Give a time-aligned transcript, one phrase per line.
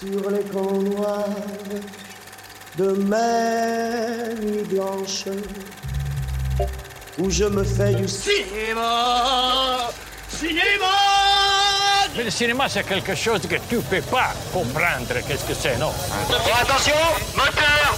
[0.00, 1.24] sur les camps noirs
[2.76, 5.24] de mes nuits blanches
[7.18, 9.90] où je me fais du Cinéma
[10.28, 10.94] Cinéma
[12.16, 15.14] Mais le cinéma, c'est quelque chose que tu peux pas comprendre.
[15.26, 15.92] Qu'est-ce que c'est, non?
[16.62, 16.94] Attention
[17.34, 17.96] Moteur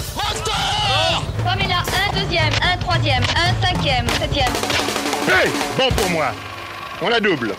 [1.45, 4.53] Comme il a un deuxième, un troisième, un cinquième, septième.
[5.29, 6.33] Hey Bon pour moi.
[7.03, 7.55] On la double.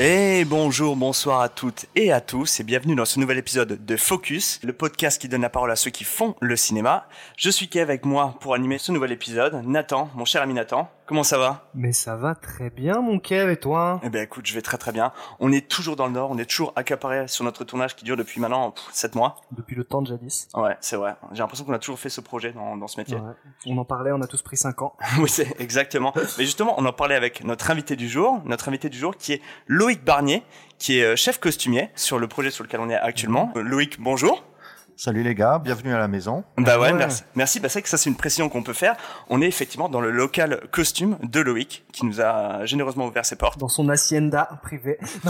[0.00, 3.96] Et bonjour, bonsoir à toutes et à tous et bienvenue dans ce nouvel épisode de
[3.96, 7.08] Focus, le podcast qui donne la parole à ceux qui font le cinéma.
[7.36, 9.60] Je suis Kev avec moi pour animer ce nouvel épisode.
[9.66, 11.68] Nathan, mon cher ami Nathan, comment ça va?
[11.74, 14.00] Mais ça va très bien, mon Kev, et toi?
[14.04, 15.10] Eh ben écoute, je vais très très bien.
[15.40, 18.16] On est toujours dans le Nord, on est toujours accaparé sur notre tournage qui dure
[18.16, 19.34] depuis maintenant 7 mois.
[19.50, 20.46] Depuis le temps de jadis.
[20.54, 21.16] Ouais, c'est vrai.
[21.32, 23.16] J'ai l'impression qu'on a toujours fait ce projet dans, dans ce métier.
[23.16, 23.32] Ouais.
[23.66, 24.94] On en parlait, on a tous pris 5 ans.
[25.18, 26.12] oui, c'est exactement.
[26.14, 29.32] Mais justement, on en parlait avec notre invité du jour, notre invité du jour qui
[29.32, 29.42] est
[29.88, 30.42] Loïc Barnier,
[30.76, 33.50] qui est euh, chef costumier sur le projet sur lequel on est actuellement.
[33.56, 34.44] Euh, Loïc, bonjour.
[34.98, 36.44] Salut les gars, bienvenue à la maison.
[36.58, 36.92] Bah ouais, ouais.
[36.92, 37.22] merci.
[37.34, 37.58] Merci.
[37.58, 38.96] Bah c'est que ça c'est une précision qu'on peut faire.
[39.30, 43.36] On est effectivement dans le local costume de Loïc qui nous a généreusement ouvert ses
[43.36, 43.58] portes.
[43.58, 44.98] Dans son hacienda privée.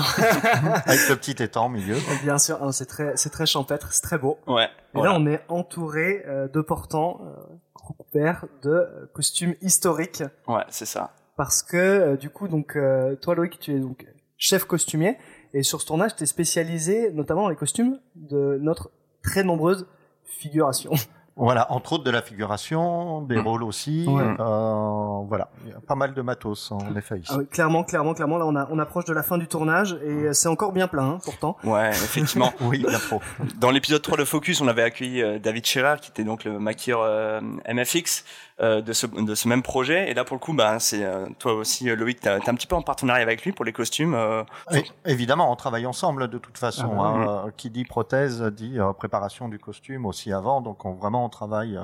[0.87, 1.95] Avec le petit étang au milieu.
[2.25, 4.41] bien sûr, hein, c'est très, c'est très champêtre, c'est très beau.
[4.49, 4.65] Ouais.
[4.65, 5.13] Et voilà.
[5.13, 10.25] là, on est entouré euh, de portants euh, couverts de costumes historiques.
[10.49, 11.13] Ouais, c'est ça.
[11.39, 14.05] Parce que, euh, du coup, donc, euh, toi, Loïc, tu es donc
[14.39, 15.19] chef costumier.
[15.53, 18.91] Et sur ce tournage, tu es spécialisé notamment dans les costumes de notre
[19.23, 19.87] très nombreuse
[20.25, 20.93] figuration.
[21.39, 23.47] Voilà, entre autres de la figuration, des Mm.
[23.47, 24.07] rôles aussi.
[24.09, 24.23] Ouais.
[24.41, 27.31] Euh, voilà, il y a pas mal de matos en effet ici.
[27.33, 29.97] Ah oui, clairement, clairement, clairement, là, on, a, on approche de la fin du tournage
[30.05, 31.57] et c'est encore bien plein, hein, pourtant.
[31.65, 32.53] Ouais, effectivement.
[32.61, 33.21] Oui, bien trop.
[33.61, 36.59] Dans l'épisode 3 de Focus, on avait accueilli euh, David Scherer, qui était donc le
[36.59, 37.41] maquilleur euh,
[37.73, 38.25] MFX
[38.61, 40.11] euh, de, ce, de ce même projet.
[40.11, 42.67] Et là, pour le coup, bah, c'est euh, toi aussi, euh, Loïc, t'es un petit
[42.67, 44.15] peu en partenariat avec lui pour les costumes.
[44.15, 46.89] euh, Et, évidemment, on travaille ensemble de toute façon.
[46.93, 47.45] Ah bah hein.
[47.47, 50.61] Euh, Qui dit prothèse dit euh, préparation du costume aussi avant.
[50.61, 51.83] Donc on, vraiment, on travaille euh,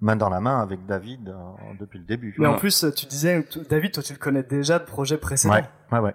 [0.00, 1.34] main dans la main avec David euh,
[1.80, 2.34] depuis le début.
[2.38, 5.54] Mais en plus, tu disais, David, toi, tu le connais déjà de projets précédents.
[5.54, 6.14] Ouais, ouais, ouais.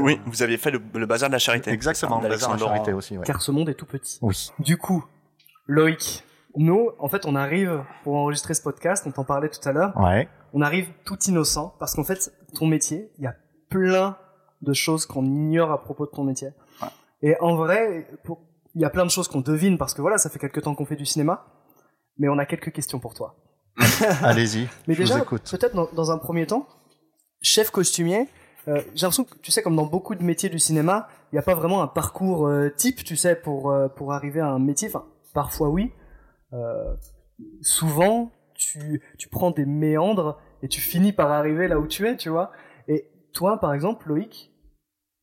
[0.00, 1.70] Oui, vous aviez fait le, le bazar de la charité.
[1.70, 3.18] Exactement, le bazar de la charité aussi.
[3.18, 3.24] Ouais.
[3.24, 4.18] Car ce monde est tout petit.
[4.22, 4.50] Oui.
[4.58, 5.04] Du coup,
[5.66, 6.24] Loïc,
[6.56, 9.96] nous, en fait, on arrive pour enregistrer ce podcast, on t'en parlait tout à l'heure,
[9.96, 10.28] Ouais.
[10.52, 13.34] on arrive tout innocent parce qu'en fait, ton métier, il y a
[13.68, 14.16] plein
[14.62, 16.48] de choses qu'on ignore à propos de ton métier.
[16.82, 16.88] Ouais.
[17.22, 18.08] Et en vrai,
[18.74, 20.74] il y a plein de choses qu'on devine parce que voilà, ça fait quelques temps
[20.74, 21.46] qu'on fait du cinéma,
[22.20, 23.34] mais on a quelques questions pour toi.
[24.22, 24.68] Allez-y.
[24.86, 26.68] Mais je déjà, peut-être dans, dans un premier temps,
[27.40, 28.28] chef costumier,
[28.68, 31.38] euh, j'ai l'impression que, tu sais, comme dans beaucoup de métiers du cinéma, il n'y
[31.38, 34.58] a pas vraiment un parcours euh, type, tu sais, pour, euh, pour arriver à un
[34.58, 34.88] métier.
[34.88, 35.92] Enfin, parfois oui.
[37.62, 42.16] Souvent, tu, tu prends des méandres et tu finis par arriver là où tu es,
[42.16, 42.50] tu vois.
[42.86, 44.52] Et toi, par exemple, Loïc,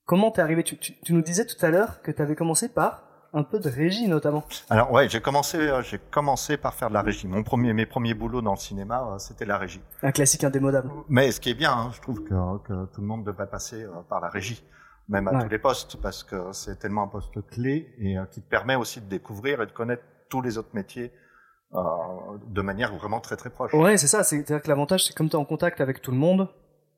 [0.06, 0.64] comment t'es arrivé?
[0.64, 3.07] Tu, tu, tu nous disais tout à l'heure que tu avais commencé par
[3.38, 4.44] un peu de régie, notamment.
[4.70, 7.28] Alors ouais, j'ai commencé, euh, j'ai commencé par faire de la régie.
[7.28, 9.82] Mon premier, mes premiers boulots dans le cinéma, euh, c'était la régie.
[10.04, 10.90] Un classique indémodable.
[11.10, 13.84] Mais ce qui est bien, hein, je trouve que, que tout le monde devrait passer
[13.84, 14.64] euh, par la régie,
[15.10, 15.44] même à Ouais.
[15.44, 19.00] tous les postes, parce que c'est tellement un poste clé et qui te permet aussi
[19.02, 21.12] de découvrir et de connaître tous les autres métiers
[21.74, 23.74] de manière vraiment très très proche.
[23.74, 24.24] Ouais, c'est ça.
[24.24, 26.48] C'est-à-dire que l'avantage, c'est comme tu es en contact avec tout le monde,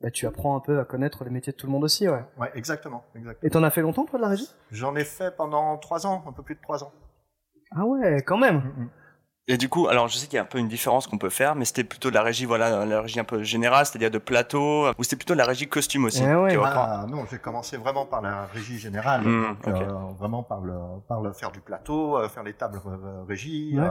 [0.00, 2.24] bah, tu apprends un peu à connaître les métiers de tout le monde aussi, ouais.
[2.38, 3.46] Ouais, exactement, exactement.
[3.46, 4.48] Et t'en as fait longtemps, toi, de la régie?
[4.70, 6.92] J'en ai fait pendant trois ans, un peu plus de trois ans.
[7.72, 8.90] Ah ouais, quand même.
[9.52, 11.28] Et du coup, alors je sais qu'il y a un peu une différence qu'on peut
[11.28, 14.18] faire, mais c'était plutôt de la régie, voilà, la régie un peu générale, c'est-à-dire de
[14.18, 16.22] plateau, ou c'était plutôt de la régie costume aussi.
[16.22, 16.70] Eh ouais, bah,
[17.02, 19.86] Ah, non, j'ai commencé vraiment par la régie générale, Mmh, donc, euh,
[20.20, 20.74] vraiment par le,
[21.08, 23.90] par le faire du plateau, euh, faire les tables euh, régie, euh,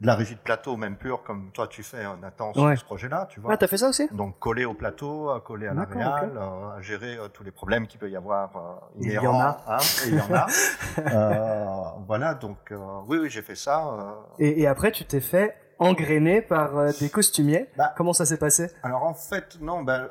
[0.00, 2.76] de la régie de plateau même pure comme toi tu fais euh, Nathan sur Ouais.
[2.76, 3.52] ce projet-là, tu vois.
[3.52, 4.08] Ah, t'as fait ça aussi?
[4.12, 7.86] Donc coller au plateau, coller à la réal, euh, à gérer euh, tous les problèmes
[7.86, 8.60] qu'il peut y avoir euh,
[9.02, 9.58] Il y en a.
[9.68, 9.76] hein,
[10.06, 10.46] et il y en a.
[10.98, 11.64] Euh,
[12.06, 12.76] voilà, donc euh,
[13.06, 13.84] oui, oui, j'ai fait ça.
[13.86, 14.12] euh.
[14.38, 17.68] Et, et après, tu t'es fait engrainer par euh, des costumiers.
[17.76, 17.92] Bah.
[17.96, 18.70] Comment ça s'est passé?
[18.82, 20.08] Alors en fait, non, ben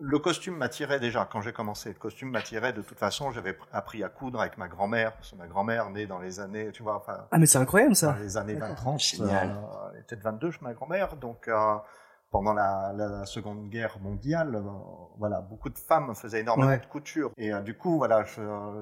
[0.00, 1.90] le costume m'attirait déjà quand j'ai commencé.
[1.90, 3.30] Le costume m'attirait de toute façon.
[3.30, 6.70] J'avais appris à coudre avec ma grand-mère, parce que ma grand-mère née dans les années,
[6.72, 8.16] tu vois, enfin Ah, mais c'est incroyable, dans ça.
[8.20, 8.98] les années 20-30.
[9.16, 9.50] Génial.
[9.50, 11.16] euh, elle était de 22, je- ma grand-mère.
[11.16, 11.76] Donc, euh,
[12.32, 14.60] pendant la, la, la Seconde Guerre mondiale, euh,
[15.18, 16.78] voilà, beaucoup de femmes faisaient énormément Ouais.
[16.80, 17.30] de couture.
[17.36, 18.24] Et euh, du coup, voilà,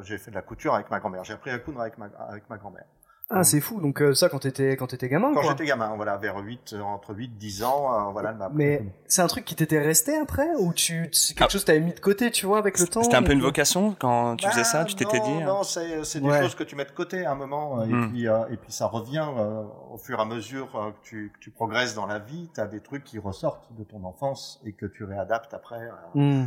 [0.02, 1.24] j'ai fait de la couture avec ma grand-mère.
[1.24, 2.86] J'ai appris à coudre avec ma, avec ma grand-mère.
[3.34, 3.80] Ah, c'est fou.
[3.80, 6.80] Donc, euh, ça, quand t'étais, quand t'étais gamin, Quand j'étais gamin, voilà, vers 8, euh,
[6.82, 10.72] entre 8 10 ans, euh, voilà, Mais c'est un truc qui t'était resté après Ou
[10.72, 11.52] tu, c'est quelque Ah.
[11.52, 13.40] chose que t'avais mis de côté, tu vois, avec le temps C'était un peu une
[13.40, 15.42] vocation quand tu faisais ça, Bah, tu t'étais non, dit.
[15.42, 16.40] hein Non, c'est c'est des Ouais.
[16.42, 18.70] choses que tu mets de côté à un moment, euh, et, puis, euh, et puis
[18.72, 22.06] ça revient euh, au fur et à mesure euh, que, tu, que tu progresses dans
[22.06, 22.50] la vie.
[22.54, 25.88] Tu as des trucs qui ressortent de ton enfance et que tu réadaptes après.
[26.16, 26.44] euh,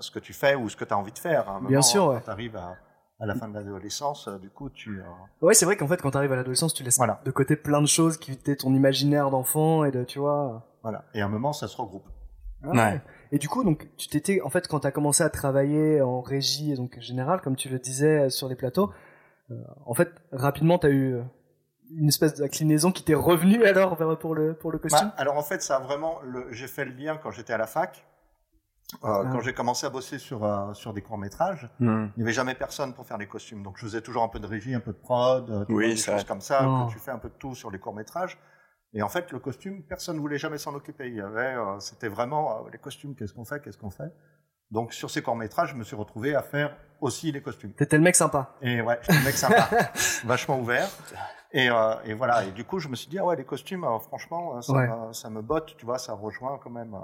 [0.00, 1.48] ce que tu fais ou ce que tu as envie de faire.
[1.48, 2.14] À un Bien moment, sûr, ouais.
[2.16, 2.76] Quand tu arrives à,
[3.20, 5.00] à la fin de l'adolescence, euh, du coup, tu.
[5.00, 5.04] euh,
[5.42, 7.20] Ouais, c'est vrai qu'en fait, quand t'arrives à l'adolescence, tu laisses Voilà.
[7.24, 10.66] de côté plein de choses qui étaient ton imaginaire d'enfant et de, tu vois.
[10.82, 11.04] voilà.
[11.14, 12.06] Et à un moment, ça se regroupe.
[12.64, 13.02] Ah Ouais.
[13.32, 16.74] Et du coup, donc, tu t'étais, en fait, quand t'as commencé à travailler en régie,
[16.74, 18.90] donc générale, comme tu le disais euh, sur les plateaux,
[19.50, 19.54] euh,
[19.86, 21.22] en fait, rapidement, t'as eu euh,
[21.90, 25.08] une espèce d'inclinaison qui t'est revenue alors pour le pour le costume?
[25.08, 26.20] Bah, alors en fait, ça a vraiment.
[26.22, 28.04] le- J'ai fait le lien quand j'étais à la fac.
[29.04, 29.28] Euh, Ah.
[29.30, 32.06] Quand j'ai commencé à bosser sur, euh, sur des courts-métrages, Hmm.
[32.16, 33.62] il n'y avait jamais personne pour faire les costumes.
[33.62, 35.96] Donc je faisais toujours un peu de régie, un peu de prod, euh, Oui, des
[35.96, 36.86] choses comme ça, Non.
[36.86, 38.38] que tu fais un peu de tout sur les courts-métrages.
[38.94, 41.08] Et en fait, le costume, personne ne voulait jamais s'en occuper.
[41.08, 44.10] Il y avait, euh, c'était vraiment euh, les costumes, qu'est-ce qu'on fait, qu'est-ce qu'on fait.
[44.70, 47.72] Donc sur ces courts-métrages, je me suis retrouvé à faire aussi les costumes.
[47.74, 48.54] T'étais le mec sympa.
[48.62, 49.68] Et ouais, j'étais un mec sympa,
[50.24, 50.88] vachement ouvert.
[51.52, 52.44] Et, euh, et voilà.
[52.44, 54.88] Et du coup, je me suis dit, ah ouais, les costumes, euh, franchement, ça, Ouais.
[54.88, 56.98] me, ça me botte, tu vois, ça rejoint quand même, euh,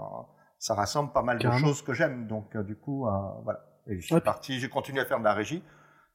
[0.65, 1.61] ça rassemble pas mal Carrément.
[1.61, 2.27] de choses que j'aime.
[2.27, 3.11] Donc, euh, du coup, euh,
[3.43, 3.61] voilà.
[3.87, 4.21] Et je suis Ouais.
[4.23, 5.63] parti, j'ai continué à faire de la régie,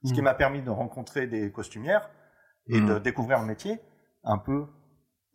[0.04, 0.24] ce qui Mm.
[0.24, 2.10] m'a permis de rencontrer des costumières
[2.68, 3.00] et de Mm.
[3.00, 3.80] découvrir le métier
[4.24, 4.66] un peu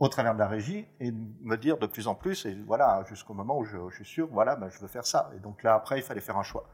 [0.01, 3.05] au travers de la régie et de me dire de plus en plus, et voilà,
[3.09, 5.31] jusqu'au moment où je, je suis sûr, voilà, ben, je veux faire ça.
[5.37, 6.65] Et donc là, après, il fallait faire un choix.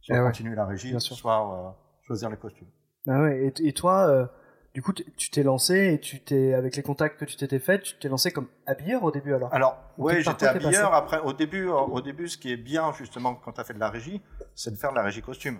[0.00, 0.26] Soit Eh ouais.
[0.26, 1.70] continuer la régie, soit euh,
[2.06, 2.68] choisir les costumes.
[3.08, 3.52] Ah ouais.
[3.58, 4.26] Et, et toi, euh,
[4.74, 7.80] du coup, tu t'es lancé et tu t'es, avec les contacts que tu t'étais fait,
[7.80, 9.52] tu t'es lancé comme habilleur au début alors?
[9.52, 10.94] Alors, oui, j'étais habilleur.
[10.94, 13.80] Après, au début, au début, ce qui est bien justement quand tu as fait de
[13.80, 14.20] la régie,
[14.54, 15.58] c'est de faire de la régie costume.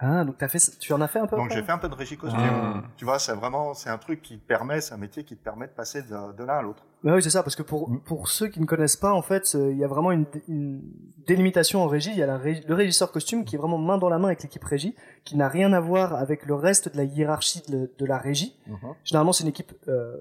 [0.00, 1.34] Ah, donc t'as fait, tu en as fait un peu.
[1.36, 2.40] Donc j'ai fait un peu de régie costume.
[2.40, 2.82] Ah.
[2.96, 5.42] Tu vois, c'est vraiment, c'est un truc qui te permet, c'est un métier qui te
[5.42, 6.84] permet de passer de, de l'un à l'autre.
[7.02, 8.00] Bah oui, c'est ça, parce que pour, Mm.
[8.00, 10.82] pour ceux qui ne connaissent pas, en fait, il y a vraiment une, une
[11.26, 12.10] délimitation en régie.
[12.12, 14.42] Il y a la le régisseur costume qui est vraiment main dans la main avec
[14.44, 18.06] l'équipe régie, qui n'a rien à voir avec le reste de la hiérarchie de, de
[18.06, 18.56] la régie.
[19.04, 20.16] Généralement, c'est une équipe euh,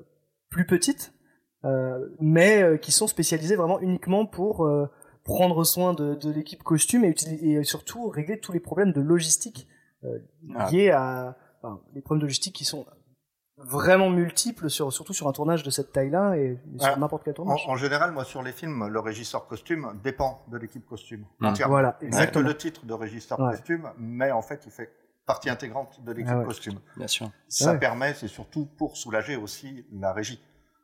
[0.49, 1.13] plus petite,
[1.65, 4.89] euh, mais euh, qui sont spécialisées vraiment uniquement pour euh,
[5.27, 9.67] prendre soin de, de l'équipe costume et, surtout régler tous les problèmes de logistique
[10.03, 10.17] euh,
[10.55, 10.69] Ah.
[10.71, 12.85] liés à enfin, les problèmes de logistique qui sont
[13.57, 17.33] vraiment multiples, sur, surtout sur un tournage de cette taille-là et sur Ah, n'importe quel
[17.33, 17.65] tournage.
[17.67, 21.25] en général, moi, sur les films, le régisseur costume dépend de l'équipe costume.
[21.41, 21.73] Entièrement.
[21.73, 22.47] Voilà, Il n'a que exactement.
[22.47, 23.51] le titre de régisseur Ouais.
[23.51, 24.91] costume, mais en fait, il fait
[25.25, 26.45] partie intégrante de l'équipe Ah ouais.
[26.45, 26.79] costume.
[26.95, 27.29] Bien sûr.
[27.47, 27.79] Ça Ouais.
[27.79, 30.39] permet, c'est surtout pour soulager aussi la régie.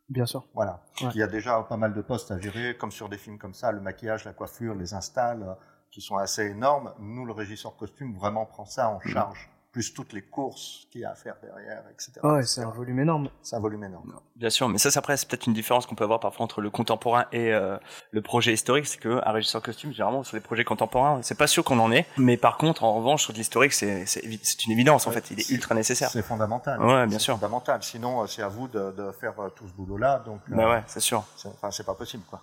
[0.10, 0.46] Bien sûr.
[0.54, 0.82] Voilà.
[1.02, 1.10] Ouais.
[1.14, 3.54] Il y a déjà pas mal de postes à gérer, comme sur des films comme
[3.54, 5.54] ça, le maquillage, la coiffure, les installs, euh,
[5.92, 6.94] qui sont assez énormes.
[7.00, 11.04] Nous, le régisseur costume vraiment prend ça en charge, plus toutes les courses qu'il y
[11.06, 12.12] a à faire derrière, etc.
[12.22, 13.30] Ah ouais, c'est un volume énorme.
[13.42, 14.14] C'est un volume énorme.
[14.36, 16.62] Bien sûr, mais ça, c'est après, c'est peut-être une différence qu'on peut avoir parfois entre
[16.62, 17.78] le contemporain et euh,
[18.12, 21.48] le projet historique, c'est que un régisseur costume, généralement, sur les projets contemporains, c'est pas
[21.48, 22.06] sûr qu'on en ait.
[22.18, 25.12] Mais par contre, en revanche, sur de l'historique, c'est, c'est, évi- c'est une évidence, en
[25.12, 25.32] fait.
[25.32, 26.10] Il est ultra nécessaire.
[26.12, 26.80] C'est fondamental.
[26.80, 27.34] Ouais, bien C'est sûr.
[27.34, 27.82] fondamental.
[27.82, 30.22] Sinon, euh, c'est à vous de, de faire euh, tout ce boulot-là.
[30.24, 31.24] Donc, euh, Bah ouais, c'est sûr.
[31.36, 32.42] c'est, enfin, c'est pas possible, quoi.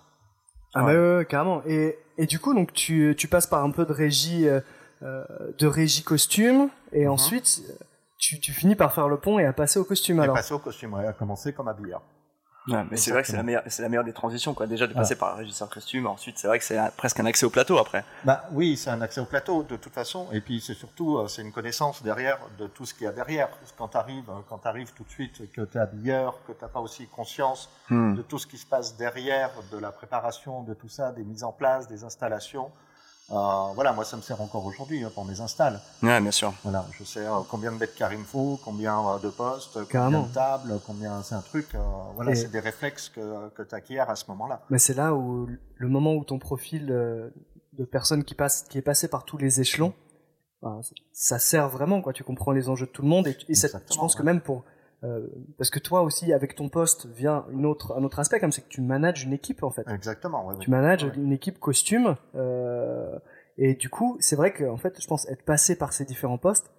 [0.75, 0.94] Ah Ouais.
[0.94, 1.62] bah ouais, ouais, carrément.
[1.65, 4.61] Et, et du coup, donc tu, tu passes par un peu de régie, euh,
[5.02, 7.11] de régie costume, et Mhm.
[7.12, 7.73] ensuite euh,
[8.19, 10.35] tu, tu finis par faire le pont et à passer au costume Et alors.
[10.37, 12.02] passer au costume, ouais, à commencer comme habilleur.
[12.69, 14.67] Ouais, mais c'est vrai que c'est la meilleure, c'est la meilleure des transitions, quoi.
[14.67, 17.47] Déjà de passer par un régisseur costume, ensuite, c'est vrai que c'est presque un accès
[17.47, 18.05] au plateau après.
[18.23, 21.26] Bah oui, c'est un accès au plateau de toute façon, et puis c'est surtout euh,
[21.26, 23.49] c'est une connaissance derrière de tout ce qu'il y a derrière.
[23.49, 26.53] Parce que quand tu arrives, quand t'arrives tout de suite, que tu es habilleur, que
[26.53, 28.14] tu pas aussi conscience Hmm.
[28.14, 31.43] de tout ce qui se passe derrière, de la préparation, de tout ça, des mises
[31.44, 32.70] en place, des installations.
[33.32, 35.81] Euh, voilà, moi ça me sert encore aujourd'hui hein, pour mes installs.
[36.03, 36.53] Ouais, bien sûr.
[36.65, 39.79] Voilà, je sais euh, combien de mètres carrés il me faut, combien euh, de postes,
[39.91, 41.69] combien de tables, combien c'est un truc.
[41.75, 41.79] euh,
[42.17, 44.63] voilà, Et- c'est des réflexes que, que tu acquiers à ce moment-là.
[44.70, 47.31] Mais c'est là où le moment où ton profil euh,
[47.75, 49.94] de personne qui passe, qui est passé par tous les échelons,
[50.60, 50.81] bah,
[51.13, 52.13] ça sert vraiment quoi.
[52.13, 54.22] Tu comprends les enjeux de tout le monde et, et ça- Exactement, je pense que
[54.25, 54.65] même pour
[55.02, 55.26] euh,
[55.56, 58.62] parce que toi aussi avec ton poste vient une autre un autre aspect comme c'est
[58.62, 59.88] que tu manages une équipe en fait.
[59.88, 60.46] Exactement.
[60.46, 60.56] ouais.
[60.60, 61.12] Tu manages Ouais.
[61.16, 63.19] une équipe costume euh,
[63.56, 66.38] et du coup c'est vrai que en fait je pense être passé par ces différents
[66.38, 66.70] postes,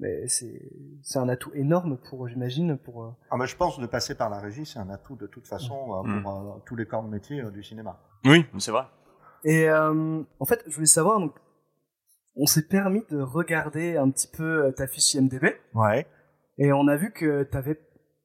[0.00, 4.14] mais c'est un atout énorme pour j'imagine pour euh, Ah, mais je pense de passer
[4.16, 6.22] par la régie, c'est un atout de toute façon euh, Mm.
[6.22, 8.00] pour euh, tous les corps de métier euh, du cinéma.
[8.24, 8.82] Oui, c'est vrai.
[9.44, 11.32] Et euh, en fait, je voulais savoir, donc,
[12.34, 16.06] on s'est permis de regarder un petit peu ta fiche IMDb, Ouais.
[16.58, 17.78] Et on a vu que t'avais,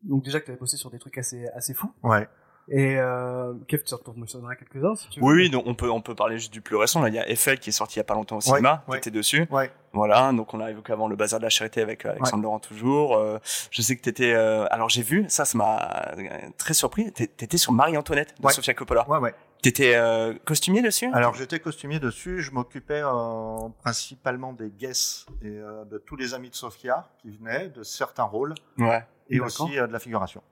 [0.04, 2.28] donc déjà que t'avais bossé sur des trucs assez, assez fous, Ouais.
[2.70, 5.25] et euh, Kev, tu en mentionneras quelques-uns si tu veux.
[5.25, 7.02] Oui, oui, donc on peut, on peut parler juste du plus récent.
[7.02, 8.84] Là, il y a Eiffel qui est sorti il y a pas longtemps au cinéma,
[8.88, 8.94] ouais.
[9.00, 9.48] qui était dessus.
[9.52, 9.72] Ouais.
[9.94, 12.60] Voilà, donc on a évoqué avant le bazar de la charité avec euh, Alexandre Laurent
[12.60, 13.16] toujours.
[13.16, 13.38] Euh,
[13.70, 16.24] je sais que t'étais, euh, alors j'ai vu, ça, ça m'a euh,
[16.58, 17.12] très surpris.
[17.12, 18.54] T'é- T'étais sur Marie-Antoinette de Ouais.
[18.54, 19.08] Sofia Coppola.
[19.10, 19.34] Ouais, ouais.
[19.63, 21.10] T'étais euh, costumier dessus?
[21.13, 26.34] Alors j'étais costumier dessus, je m'occupais euh, principalement des guests et euh, de tous les
[26.34, 29.03] amis de Sofia qui venaient, de certains rôles Ouais.
[29.29, 30.43] et aussi euh, de la figuration.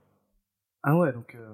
[0.82, 1.54] Ah ouais, donc, euh,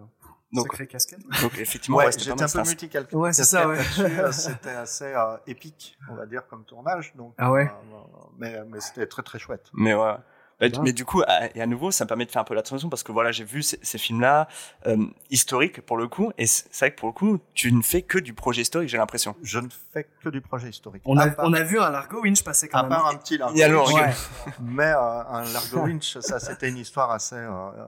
[0.54, 1.20] Donc, Sacré casquette.
[1.42, 3.12] donc effectivement, Ouais, ouais, c'était j'étais un peu multicalque.
[3.14, 3.84] Ouais, c'est ça, ouais.
[4.32, 7.14] C'était assez euh, épique, on va dire, comme tournage.
[7.16, 7.66] Donc, Ah ouais.
[7.66, 7.98] euh,
[8.38, 9.70] mais mais c'était très très chouette.
[9.74, 10.14] Mais ouais.
[10.60, 12.56] Bah, mais du coup, à- et à nouveau, ça me permet de faire un peu
[12.56, 14.48] la transition parce que voilà, j'ai vu ces, ces films-là
[14.88, 14.98] euh,
[15.30, 18.18] historiques pour le coup, et c'est vrai que pour le coup, tu ne fais que
[18.18, 19.36] du projet historique, j'ai l'impression.
[19.44, 21.04] Je ne fais que du projet historique.
[21.06, 22.90] On a, À part- on a vu un Largo Winch passer quand à même.
[22.90, 23.88] part un petit Largo Et alors.
[24.60, 27.86] Mais euh, un Largo Winch, ça c'était une histoire assez euh, euh,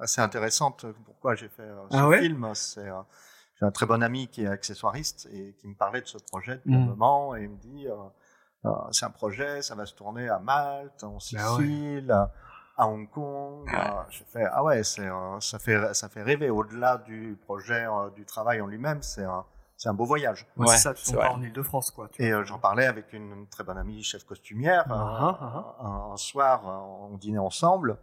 [0.00, 0.86] assez intéressante.
[1.04, 2.20] Pourquoi j'ai fait euh, ce Ah ouais?
[2.20, 3.00] film C'est euh,
[3.58, 6.56] j'ai un très bon ami qui est accessoiriste et qui me parlait de ce projet
[6.56, 6.86] depuis un Mm.
[6.86, 7.86] moment et il me dit
[8.90, 11.64] c'est un projet, ça va se tourner à Malte, en Ah ouais.
[11.64, 12.28] Sicile,
[12.76, 13.66] à Hong Kong.
[13.66, 13.74] Ouais.
[13.78, 16.50] Euh, j'ai fait ah ouais, c'est euh, ça fait ça fait rêver.
[16.50, 19.44] Au-delà du projet euh, du travail en lui-même, c'est un
[19.76, 20.46] c'est un beau voyage.
[20.56, 22.08] Ouais, Ouais, c'est ça, tu tombes en Ile-de-France, quoi.
[22.08, 22.40] tu Et vois.
[22.40, 24.84] euh, j'en parlais avec une, une très bonne amie chef costumière.
[24.92, 27.98] euh, Ah, ah, un, un soir, euh, on dînait ensemble.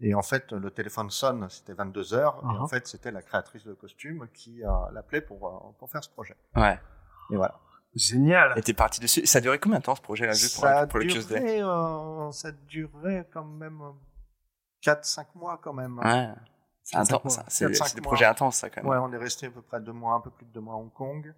[0.00, 2.38] Et en fait, le téléphone sonne, c'était 22 heures.
[2.42, 2.62] Et Ah.
[2.62, 6.10] en fait, c'était la créatrice de costumes qui euh, l'appelait pour, euh, pour faire ce
[6.10, 6.34] projet.
[6.56, 6.76] Ouais.
[7.30, 7.54] Et voilà.
[7.94, 8.52] Génial.
[8.56, 9.26] Et t'es parti dessus.
[9.26, 11.38] Ça a duré combien de temps ce projet-là, juste pour, ça, a pour le Tuesday?
[11.40, 13.80] duré, euh, ça a duré quand même
[14.82, 15.98] 4-5 mois quand même.
[15.98, 16.28] Ouais.
[16.84, 17.34] C'est intense.
[17.34, 17.44] ça.
[17.48, 18.90] C'est des projets intenses, ça, quand même.
[18.90, 20.74] Ouais, on est resté à peu près deux mois, un peu plus de deux mois
[20.74, 21.34] à Hong Kong.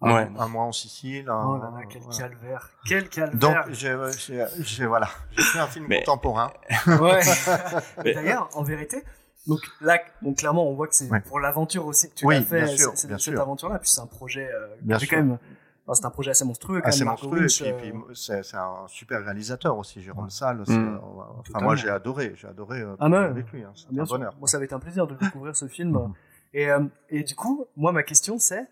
[0.00, 0.10] Ouais.
[0.10, 1.28] Un, un mois en Sicile.
[1.28, 2.18] un- Oh là là, quel voilà.
[2.18, 2.70] calvaire.
[2.88, 3.64] Quel calvaire.
[3.66, 6.50] Donc, j'ai, voilà, j'ai fait un film Mais- contemporain.
[6.86, 7.20] Ouais.
[8.04, 9.04] Mais- D'ailleurs, en vérité,
[9.46, 11.20] donc là, donc clairement, on voit que c'est Ouais.
[11.20, 12.64] pour l'aventure aussi que tu Oui, l'as fait.
[12.64, 13.40] bien sûr, bien cette sûr.
[13.40, 14.48] aventure-là, puis c'est un projet.
[14.52, 15.08] Euh, Bien sûr.
[15.10, 15.38] quand même.
[15.86, 17.06] enfin, c'est un projet assez monstrueux quand assez même.
[17.06, 17.40] Margot monstrueux.
[17.42, 20.58] Winch, et euh, puis, puis c'est, c'est un super réalisateur aussi, Jérôme Salle.
[20.58, 20.64] Mm.
[20.70, 20.98] euh,
[21.38, 23.64] Enfin, moi, j'ai adoré, j'ai adoré euh, Ah, travailler avec lui.
[23.64, 24.16] hein, c'est Bien un sûr.
[24.18, 24.36] bonheur.
[24.38, 25.90] Moi, ça avait été un plaisir de découvrir ce film.
[25.92, 26.12] Mhm.
[26.54, 28.66] Et, euh, et du coup, moi, ma question, c'est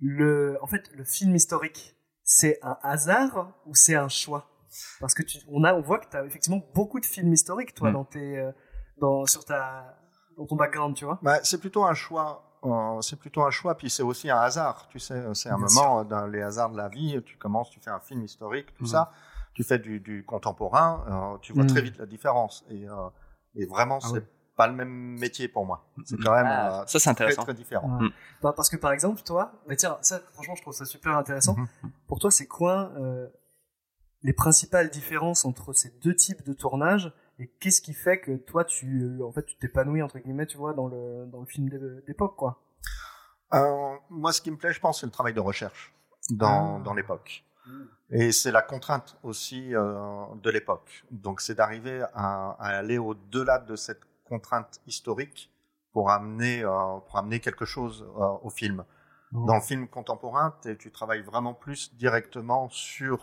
[0.00, 4.48] le, en fait, le film historique, c'est un hasard ou c'est un choix?
[5.00, 7.74] Parce que tu, on a, on voit que tu as effectivement beaucoup de films historiques,
[7.74, 7.94] toi, Mhm.
[7.94, 8.52] dans tes, euh,
[8.98, 9.96] dans, sur ta,
[10.36, 11.18] dans ton background, tu vois.
[11.22, 12.58] Bah, c'est plutôt un choix.
[12.64, 14.86] euh, c'est plutôt un choix, puis c'est aussi un hasard.
[14.88, 17.20] Tu sais, c'est un Bien moment dans les hasards de la vie.
[17.24, 19.10] Tu commences, tu fais un film historique, tout ça.
[19.54, 21.34] Tu fais du, du contemporain.
[21.34, 21.68] euh, tu vois Mhm.
[21.70, 22.64] très vite la différence.
[22.70, 23.08] Et, euh,
[23.54, 24.24] et vraiment, Ah c'est
[24.56, 25.84] pas le même métier pour moi.
[26.04, 27.42] C'est quand même Ah, euh, ça, c'est très intéressant.
[27.42, 27.98] très différent.
[28.00, 28.08] Ouais.
[28.42, 31.56] Bah, parce que par exemple, toi, bah tiens, ça, franchement, je trouve ça super intéressant.
[31.56, 31.90] Mhm.
[32.06, 33.26] Pour toi, c'est quoi euh,
[34.22, 38.64] les principales différences entre ces deux types de tournage et qu'est-ce qui fait que toi,
[38.64, 41.68] tu, euh, en fait, tu t'épanouis entre guillemets, tu vois, dans le dans le film
[41.68, 42.60] d'é- d'époque, quoi?
[43.54, 45.92] Euh, moi, ce qui me plaît, je pense, c'est le travail de recherche
[46.30, 46.82] dans, Ah.
[46.84, 47.44] dans l'époque.
[48.10, 51.04] Et c'est la contrainte aussi euh, de l'époque.
[51.10, 55.50] Donc, c'est d'arriver à, à aller au-delà de cette contrainte historique
[55.92, 58.06] pour amener, euh, pour amener quelque chose
[58.42, 58.84] au film.
[59.32, 63.18] Dans le film contemporain, tu travailles vraiment plus directement sur,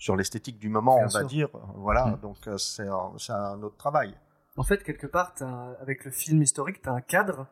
[0.00, 1.48] sur l'esthétique du moment, Bien on va dire.
[1.76, 2.20] Voilà, Mm.
[2.20, 4.16] donc euh, c'est un, autre travail.
[4.56, 5.32] En fait, quelque part,
[5.80, 7.46] avec le film historique, tu as un cadre,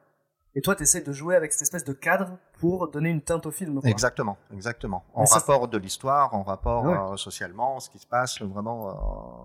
[0.55, 3.45] et toi, tu essaies de jouer avec cette espèce de cadre pour donner une teinte
[3.47, 3.81] au film.
[3.81, 3.89] Quoi.
[3.91, 5.05] Exactement, exactement.
[5.15, 6.97] En Mais ça, rapport de l'histoire, en rapport Ouais.
[7.13, 8.93] euh, socialement, ce qui se passe, vraiment, euh,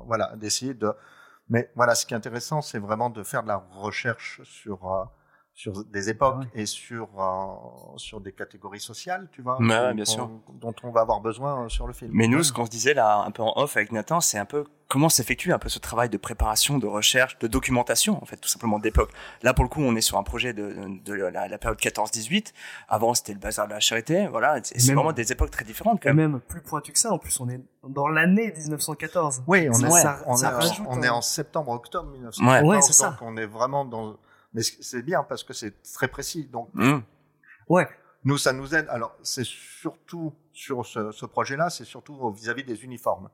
[0.07, 0.91] voilà, d'essayer de.
[1.49, 5.03] Mais voilà, ce qui est intéressant, c'est vraiment de faire de la recherche sur euh,
[5.55, 6.47] sur des époques Ouais.
[6.55, 10.29] et sur euh, sur des catégories sociales, tu vois, Ouais, qu'on- bien sûr.
[10.53, 12.09] dont on va avoir besoin euh, sur le film.
[12.13, 14.45] Mais nous, ce qu'on se disait là, un peu en off avec Nathan, c'est un
[14.45, 18.37] peu comment s'effectue un peu ce travail de préparation, de recherche, de documentation, en fait,
[18.37, 19.11] tout simplement d'époque.
[19.43, 22.51] Là, pour le coup, on est sur un projet de, de la, la période 14-18.
[22.89, 24.27] Avant, c'était le bazar de la charité.
[24.27, 26.31] Voilà, c'est vraiment des époques très différentes quand Et même.
[26.31, 29.43] même plus pointu que ça, en plus, on est dans l'année 1914.
[29.47, 32.67] Oui, on Ça- est, ça- on, ça est, rajoute on un- est en septembre-octobre 1914,
[32.69, 33.11] Ouais, c'est ça.
[33.11, 34.15] donc on est vraiment dans.
[34.53, 36.45] Mais c'est bien parce que c'est très précis.
[36.45, 36.99] Donc Mmh.
[37.69, 37.87] Ouais,
[38.25, 38.87] Nous, ça nous aide.
[38.89, 43.29] Alors, c'est surtout sur ce, ce projet-là, c'est surtout vis-à-vis des uniformes.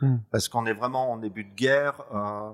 [0.00, 0.18] Hmm.
[0.30, 2.02] Parce qu'on est vraiment en début de guerre.
[2.14, 2.50] euh,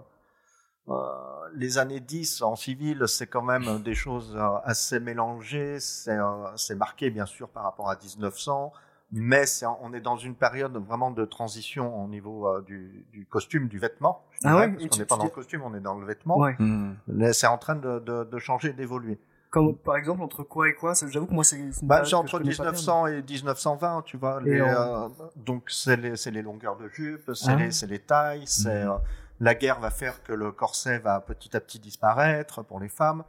[0.89, 5.81] euh, les années 10 en civil, c'est quand même des choses euh, assez mélangées.
[5.81, 8.73] C'est euh, c'est marqué, bien sûr, par rapport à 1900.
[9.13, 13.25] Mais c'est- on est dans une période vraiment de transition au niveau euh, du, du
[13.27, 14.25] costume, du vêtement.
[14.33, 16.05] je Ah dirais, ouais, parce qu'on n'est pas dans le costume, on est dans le
[16.07, 16.39] vêtement.
[16.39, 16.57] ouais.
[16.59, 16.97] Mmh.
[17.09, 19.19] Mais C'est en train de, de, de changer, d'évoluer.
[19.51, 22.51] Comme, par exemple, entre quoi et quoi J'avoue que moi, c'est Bah, entre je connais
[22.57, 24.41] pas bien, 1900 et 1920, tu vois.
[24.45, 24.67] Et les, en-
[25.05, 27.57] euh, donc, c'est les, c'est les longueurs de jupe, c'est Ah.
[27.57, 28.97] les, c'est les tailles, c'est euh,
[29.39, 33.23] la guerre va faire que le corset va petit à petit disparaître pour les femmes.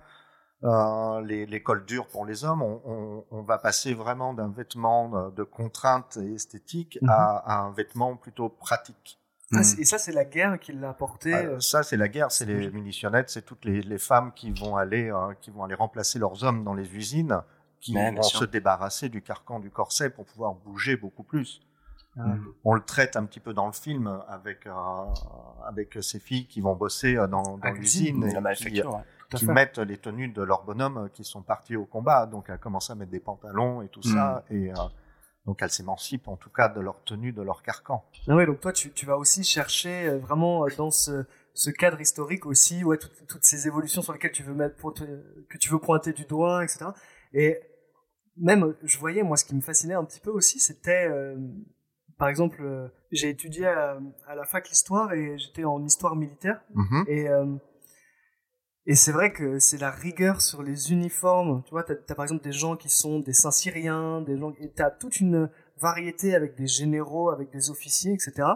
[0.63, 4.49] Euh, les, les cols durs pour les hommes, on, on, on va passer vraiment d'un
[4.49, 7.09] vêtement euh, de contrainte et esthétique Mhm.
[7.09, 9.19] à, à un vêtement plutôt pratique.
[9.53, 11.31] Ah, c'est- et ça, c'est la guerre qui l'a apporté.
[11.33, 14.51] Ah, euh, ça, c'est la guerre, c'est les munitionnettes, c'est toutes les, les femmes qui
[14.51, 17.39] vont aller, euh, qui vont aller remplacer leurs hommes dans les usines,
[17.79, 21.61] qui vont se débarrasser du carcan du corset pour pouvoir bouger beaucoup plus.
[22.19, 22.35] Ah.
[22.63, 24.73] On le traite un petit peu dans le film avec euh,
[25.65, 29.53] avec ces filles qui vont bosser euh, dans, l'usine et La qui, ouais.
[29.53, 32.25] Mettent les tenues de leurs bonhommes euh, qui sont partis au combat.
[32.25, 34.75] Donc elle commence à mettre des pantalons et tout ça et euh,
[35.45, 38.05] donc elle s'émancipe en tout cas de leur tenue, de leur carcan.
[38.27, 41.99] Ah ouais, donc toi, tu, tu vas aussi chercher euh, vraiment dans ce, ce cadre
[41.99, 45.79] historique aussi, ouais, toutes, toutes ces évolutions sur lesquelles tu veux mettre, que tu veux
[45.79, 46.87] pointer du doigt, etc.
[47.33, 47.59] Et
[48.37, 51.09] même, je voyais, moi, ce qui me fascinait un petit peu aussi, c'était,
[52.17, 56.61] par exemple, euh, j'ai étudié à, à la fac l'histoire et j'étais en histoire militaire.
[56.73, 57.05] Mhm.
[57.07, 57.55] Et, euh,
[58.85, 61.63] et c'est vrai que c'est la rigueur sur les uniformes.
[61.65, 64.71] Tu vois, t'as as par exemple des gens qui sont des Saint-Syriens, des gens, et
[64.71, 68.47] t'as toute une variété avec des généraux, avec des officiers, etc.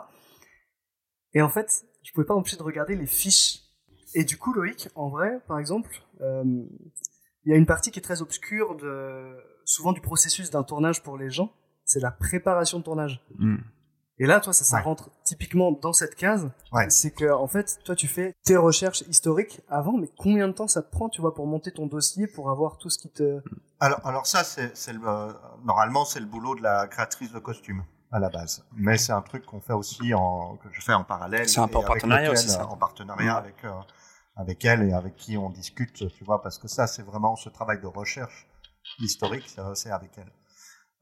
[1.33, 3.59] Et en fait, je pouvais pas m'empêcher de regarder les fiches.
[4.15, 5.89] Et du coup, Loïc, en vrai, par exemple,
[6.21, 6.43] euh,
[7.43, 11.03] il y a une partie qui est très obscure de, souvent du processus d'un tournage
[11.03, 11.53] pour les gens.
[11.91, 13.21] C'est la préparation de tournage.
[13.37, 13.57] Mm.
[14.19, 14.83] Et là, toi, ça, ça Ouais.
[14.83, 16.49] rentre typiquement dans cette case.
[16.71, 16.89] Ouais.
[16.89, 20.67] C'est que, en fait, toi, tu fais tes recherches historiques avant, mais combien de temps
[20.67, 23.41] ça te prend, tu vois, pour monter ton dossier, pour avoir tout ce qui te...
[23.79, 25.33] Alors, alors ça, c'est, c'est le, euh,
[25.65, 28.63] normalement, c'est le boulot de la créatrice de costumes à la base.
[28.75, 31.49] Mais c'est un truc qu'on fait aussi en, que je fais en parallèle.
[31.49, 32.67] C'est un peu en partenariat lequel, aussi, ça.
[32.67, 33.39] En partenariat Ouais.
[33.39, 33.71] avec, euh,
[34.35, 37.49] avec elle et avec qui on discute, tu vois, parce que ça, c'est vraiment ce
[37.49, 38.47] travail de recherche
[38.99, 40.31] historique, c'est avec elle.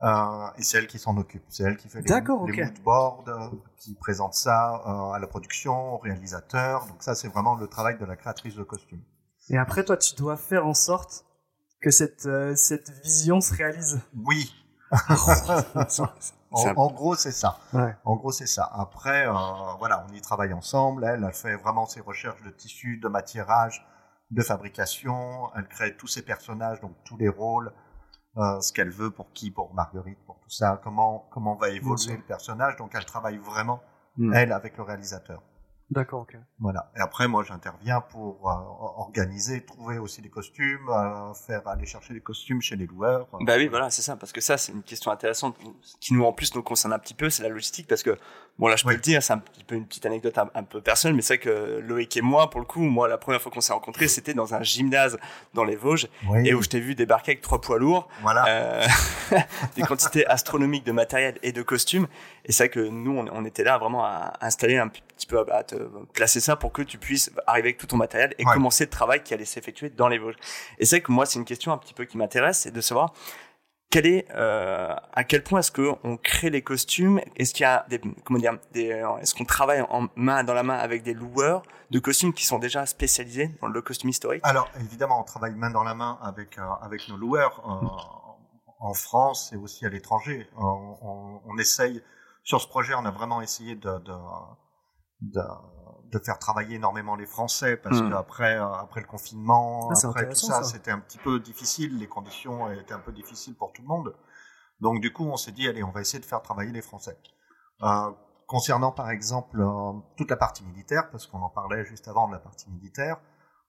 [0.01, 1.43] Euh, et c'est elle qui s'en occupe.
[1.49, 2.59] C'est elle qui fait les, D'accord, les ok.
[2.69, 6.85] mood boards, euh, qui présente ça euh, à la production, au réalisateur.
[6.87, 9.01] Donc ça, c'est vraiment le travail de la créatrice de costumes.
[9.49, 11.25] Et après, toi, tu dois faire en sorte
[11.81, 13.99] que cette, euh, cette vision se réalise.
[14.25, 14.53] Oui,
[16.51, 17.59] En, un- en gros, c'est ça.
[17.73, 17.95] Ouais.
[18.05, 18.67] En gros, c'est ça.
[18.73, 19.27] Après,
[19.77, 21.03] voilà, on y travaille ensemble.
[21.05, 23.85] Elle, elle fait vraiment ses recherches de tissus, de matiérage,
[24.31, 25.49] de fabrication.
[25.55, 27.71] Elle crée tous ses personnages, donc tous les rôles,
[28.37, 30.79] euh, ce qu'elle veut pour qui, pour Marguerite, pour tout ça.
[30.83, 32.13] Comment comment va évoluer sûr.
[32.17, 32.75] le personnage?
[32.77, 33.81] Donc, elle travaille vraiment
[34.19, 34.33] Mm.
[34.33, 35.41] elle avec le réalisateur.
[35.91, 36.35] D'accord, ok.
[36.59, 36.91] Voilà.
[36.95, 38.53] Et après, moi, j'interviens pour euh,
[38.97, 43.27] organiser, trouver aussi des costumes, euh, faire aller chercher des costumes chez les loueurs.
[43.41, 45.55] Bah oui, voilà, c'est ça, parce que ça, c'est une question intéressante
[45.99, 48.15] qui nous, en plus, nous concerne un petit peu, c'est la logistique, parce que,
[48.59, 48.95] bon, là, je peux Oui.
[48.95, 51.37] le dire, c'est un petit peu une petite anecdote un, un peu personnelle, mais c'est
[51.37, 54.07] vrai que Loïc et moi, pour le coup, moi, la première fois qu'on s'est rencontrés,
[54.07, 55.17] c'était dans un gymnase
[55.55, 56.47] dans les Vosges, Oui.
[56.47, 58.45] et où je t'ai vu débarquer avec trois poids lourds, Voilà.
[58.47, 58.85] euh,
[59.75, 62.07] des quantités astronomiques de matériel et de costumes,
[62.49, 65.39] et c'est vrai que nous, on, on était là vraiment à installer un petit peu,
[65.53, 65.75] à te
[66.13, 68.53] placer ça pour que tu puisses arriver avec tout ton matériel et Ouais.
[68.55, 70.35] commencer le travail qui allait s'effectuer dans les Vosges.
[70.79, 72.81] Et c'est vrai que moi, c'est une question un petit peu qui m'intéresse, c'est de
[72.81, 73.13] savoir
[73.91, 77.19] quel est, euh, à quel point est-ce que on crée les costumes?
[77.35, 80.53] Est-ce qu'il y a des, comment dire, des, euh, est-ce qu'on travaille en main dans
[80.53, 84.41] la main avec des loueurs de costumes qui sont déjà spécialisés dans le costume historique?
[84.45, 87.87] Alors, évidemment, on travaille main dans la main avec, euh, avec nos loueurs euh,
[88.79, 90.47] en France et aussi à l'étranger.
[90.57, 92.03] Euh, on, on essaye,
[92.43, 94.13] sur ce projet, on a vraiment essayé de, de,
[95.21, 95.41] de,
[96.11, 98.09] de faire travailler énormément les Français parce Mm.
[98.09, 100.63] qu'après euh, après le confinement, Ah, après tout ça, ça.
[100.63, 104.15] c'était un petit peu difficile, les conditions étaient un peu difficiles pour tout le monde.
[104.79, 107.17] Donc, du coup, on s'est dit, allez, on va essayer de faire travailler les Français.
[107.83, 108.11] Euh,
[108.47, 112.33] concernant, par exemple, euh, toute la partie militaire, parce qu'on en parlait juste avant de
[112.33, 113.17] la partie militaire,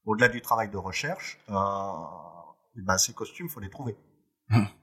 [0.07, 1.55] au-delà du travail de recherche, euh,
[2.77, 3.99] eh ben, ces costumes, faut les trouver.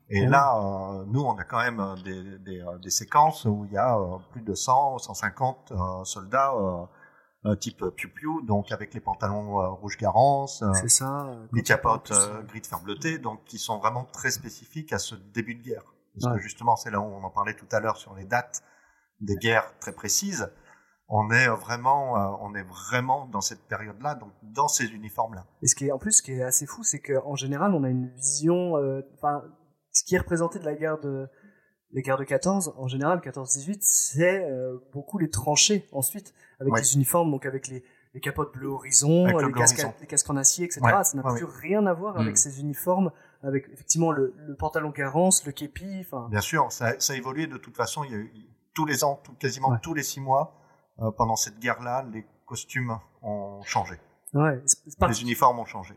[0.09, 3.65] Et là, euh, nous, on a quand même euh, des, des, euh, des séquences où
[3.65, 6.53] il y a euh, plus de 100, 150 euh, soldats
[7.45, 11.27] euh, type piou-piou, donc avec les pantalons euh, rouge garance, euh, C'est ça.
[11.53, 12.11] les capotes
[12.47, 15.83] gris de fer bleuté, donc qui sont vraiment très spécifiques à ce début de guerre.
[16.19, 16.37] Parce Ouais.
[16.39, 18.63] que justement, c'est là où on en parlait tout à l'heure sur les dates
[19.21, 20.51] des guerres très précises.
[21.09, 25.45] On est vraiment, euh, on est vraiment dans cette période-là, donc dans ces uniformes-là.
[25.61, 27.83] Et ce qui est en plus, ce qui est assez fou, c'est qu'en général, on
[27.83, 28.73] a une vision.
[29.13, 29.43] Enfin,
[30.07, 31.27] qui est représenté de la guerre de
[31.91, 36.81] les guerres de 14, en général, 14-18, c'est euh, beaucoup les tranchées ensuite, avec Ouais.
[36.81, 37.81] les uniformes, donc avec les,
[38.13, 39.93] les capotes bleu horizon, Avec les casques, horizon.
[40.01, 40.81] les casques en acier, etc.
[40.83, 42.21] Ouais, Ça n'a ouais, plus rien à voir Mm.
[42.21, 46.05] avec ces uniformes, avec effectivement le, le pantalon carence, le képi.
[46.29, 48.03] Bien sûr, ça, ça a évolué de toute façon.
[48.03, 48.33] Il y a eu,
[48.73, 50.59] tous les ans, tout- quasiment tous les six mois,
[50.99, 53.95] euh, pendant cette guerre-là, les costumes ont changé.
[54.33, 54.61] Ouais,
[54.99, 55.93] pas- Les uniformes ont changé.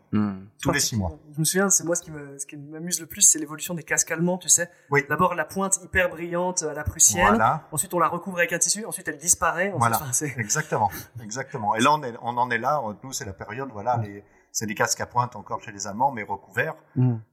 [0.61, 1.19] Tous les six mois.
[1.33, 3.73] Je me souviens, c'est moi ce qui me- ce qui m'amuse le plus, c'est l'évolution
[3.73, 4.69] des casques allemands, tu sais.
[4.89, 5.03] Oui.
[5.09, 7.27] D'abord la pointe hyper brillante à la prussienne.
[7.27, 7.67] Voilà.
[7.73, 8.85] Ensuite, on la recouvre avec un tissu.
[8.85, 9.67] Ensuite, elle disparaît.
[9.73, 9.97] Ensuite, Voilà.
[10.01, 10.89] enfin, Exactement,
[11.21, 11.75] exactement.
[11.75, 12.81] Et là, on, est, on en est là.
[13.03, 16.11] Nous, c'est la période, voilà, les, c'est les casques à pointe encore chez les Allemands,
[16.11, 16.75] mais recouverts.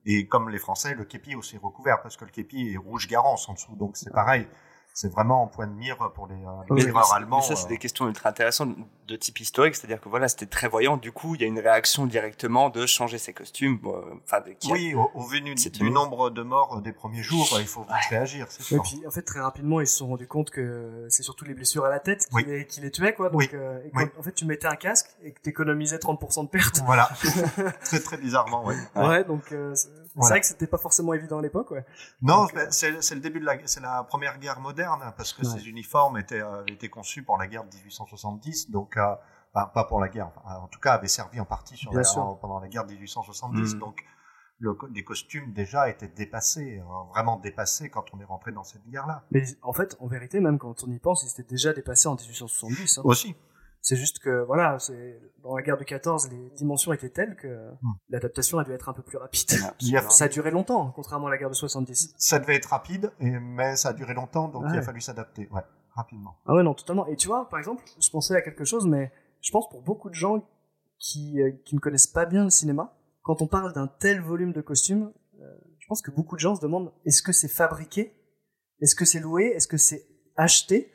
[0.05, 3.49] Et comme les Français, le képi aussi recouvert, parce que le képi est rouge garance
[3.49, 3.77] en dessous.
[3.77, 4.49] Donc c'est pareil.
[5.01, 7.41] C'est vraiment en point de mire pour les, euh, les Mais, allemands.
[7.41, 7.69] ça, c'est euh.
[7.69, 8.75] des questions ultra intéressantes
[9.07, 10.97] de type historique, c'est-à-dire que voilà, c'était très voyant.
[10.97, 13.79] Du coup, il y a une réaction directement de changer ses costumes.
[13.79, 15.91] bon, euh, Enfin, de- qui a- Oui, au, au vu du, C'est du tenu.
[15.93, 19.23] nombre de morts des premiers jours, il faut vite réagir, c'est Et puis en fait
[19.23, 22.27] très rapidement ils se sont rendus compte que c'est surtout les blessures à la tête
[22.27, 22.45] qui, Oui.
[22.47, 23.31] les, qui les tuaient quoi.
[23.31, 23.49] Donc Oui.
[23.55, 24.07] euh, et quand, Oui.
[24.19, 26.83] en fait tu mettais un casque et que t'économisais 30% de pertes.
[26.85, 27.09] Voilà,
[27.85, 28.75] très très bizarrement, oui.
[28.97, 29.75] Ouais, donc euh,
[30.21, 31.85] c'est vrai que c'était pas forcément évident à l'époque ouais.
[32.23, 35.59] Non, mais c'est le début de la, c'est la première guerre moderne parce que Ouais.
[35.59, 39.15] ces uniformes étaient, euh, étaient conçus pour la guerre de 1870, donc euh,
[39.53, 42.03] pas pour la guerre, enfin, en tout cas avaient servi en partie sur la-
[42.41, 43.75] pendant la guerre de 1870.
[43.75, 43.81] Mhm.
[43.81, 44.05] Donc
[44.61, 48.85] le, les costumes déjà étaient dépassés, hein, vraiment dépassés quand on est rentré dans cette
[48.89, 49.23] guerre-là.
[49.31, 52.15] Mais en fait en vérité même quand on y pense ils étaient déjà dépassés en
[52.17, 52.99] 1870.
[52.99, 53.03] hein.
[53.05, 53.37] Aussi.
[53.81, 57.71] C'est juste que voilà c'est dans la guerre de 14 les dimensions étaient telles que
[57.83, 57.93] Hmm.
[58.11, 59.51] l'adaptation a dû être un peu plus rapide.
[59.97, 62.15] A- Ça a duré longtemps contrairement à la guerre de 70.
[62.19, 64.79] Ça devait être rapide, et, mais ça a duré longtemps, donc il Ouais.
[64.79, 65.63] a fallu s'adapter, ouais,
[65.95, 66.37] rapidement.
[66.47, 67.07] Ah ouais, non, totalement.
[67.07, 70.11] Et tu vois, par exemple, je pensais à quelque chose, mais je pense pour beaucoup
[70.11, 70.45] de gens
[70.99, 74.53] qui, euh, qui ne connaissent pas bien le cinéma, quand on parle d'un tel volume
[74.53, 75.45] de costumes, euh,
[75.79, 78.13] je pense que beaucoup de gens se demandent est-ce que c'est fabriqué?
[78.81, 79.45] Est-ce que c'est loué?
[79.55, 80.91] Est-ce que c'est acheté?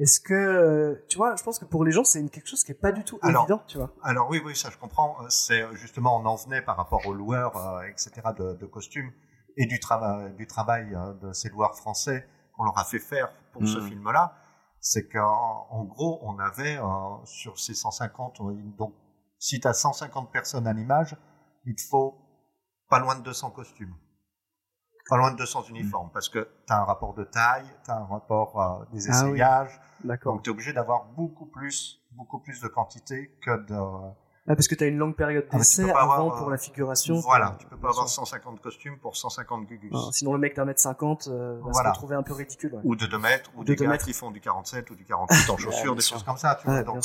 [0.00, 2.64] Est-ce que, euh, tu vois, je pense que pour les gens, c'est une- quelque chose
[2.64, 3.90] qui est pas du tout Alors, évident, tu vois.
[4.02, 5.16] Alors oui, oui, ça je comprends.
[5.22, 8.66] Euh, C'est euh, justement, on en venait par rapport aux loueurs, euh, etc., de, de
[8.66, 9.12] costumes
[9.56, 13.30] et du, trava- du travail euh, de ces loueurs français qu'on leur a fait faire
[13.52, 13.88] pour ce Mhm.
[13.88, 14.34] film-là.
[14.80, 18.94] C'est qu'en en gros, on avait euh, sur ces 150, on- donc
[19.38, 21.14] si tu as 150 personnes à l'image,
[21.66, 22.16] il te faut
[22.88, 23.94] pas loin de 200 costumes.
[25.10, 27.96] Pas loin de 200 uniformes, parce que tu as un rapport de taille, tu as
[27.98, 29.30] un rapport euh, des Ah oui.
[29.32, 30.34] essayages, D'accord.
[30.34, 33.74] donc tu es obligé d'avoir beaucoup plus, beaucoup plus de quantité que de,
[34.48, 36.52] Ah, parce que tu as une longue période Ah, d'essai pas avant avoir, pour euh,
[36.52, 37.16] la figuration.
[37.20, 38.24] Voilà, tu peux pas avoir sûr.
[38.26, 39.92] 150 costumes pour 150 gugus.
[39.94, 41.90] Ah, sinon, le mec d'un mètre cinquante euh, va se Voilà.
[41.90, 42.72] retrouver un peu ridicule.
[42.74, 42.80] ouais.
[42.84, 44.04] Ou de 2 mètres, ou De des deux gars mètres.
[44.04, 46.16] qui font du 47 ou du 48 en chaussures, bien des sûr.
[46.16, 46.54] choses comme ça.
[46.60, 46.82] Tu vois.
[46.84, 47.02] Donc,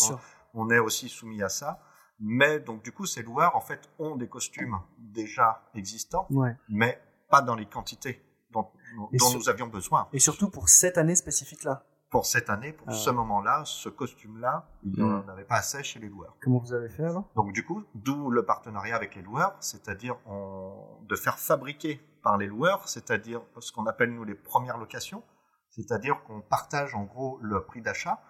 [0.54, 1.80] on, on est aussi soumis à ça.
[2.20, 6.56] Mais donc du coup, ces loueurs en fait ont des costumes déjà existants, Ouais.
[6.70, 6.98] mais
[7.30, 8.72] pas dans les quantités dont,
[9.12, 10.08] Et dont sur- nous avions besoin.
[10.14, 11.84] Et surtout pour cette année spécifique-là.
[12.12, 12.98] Pour cette année, pour Ah ouais.
[12.98, 15.30] ce moment-là, ce costume-là, il n'y en Mm.
[15.30, 16.38] avait pas assez chez les loueurs.
[16.42, 17.26] Comment vous avez fait alors?
[17.36, 22.38] Donc du coup, d'où le partenariat avec les loueurs, c'est-à-dire on- de faire fabriquer par
[22.38, 25.24] les loueurs, c'est-à-dire ce qu'on appelle nous les premières locations,
[25.72, 28.22] c'est-à-dire qu'on partage en gros le prix d'achat.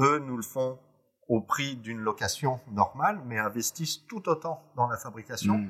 [0.00, 0.80] Eux nous le font
[1.28, 5.68] au prix d'une location normale, mais investissent tout autant dans la fabrication Mm.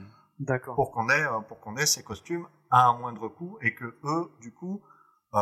[0.75, 3.85] Pour qu'on ait euh, pour qu'on ait ces costumes à un moindre coût et que
[4.05, 4.81] eux du coup
[5.35, 5.41] euh,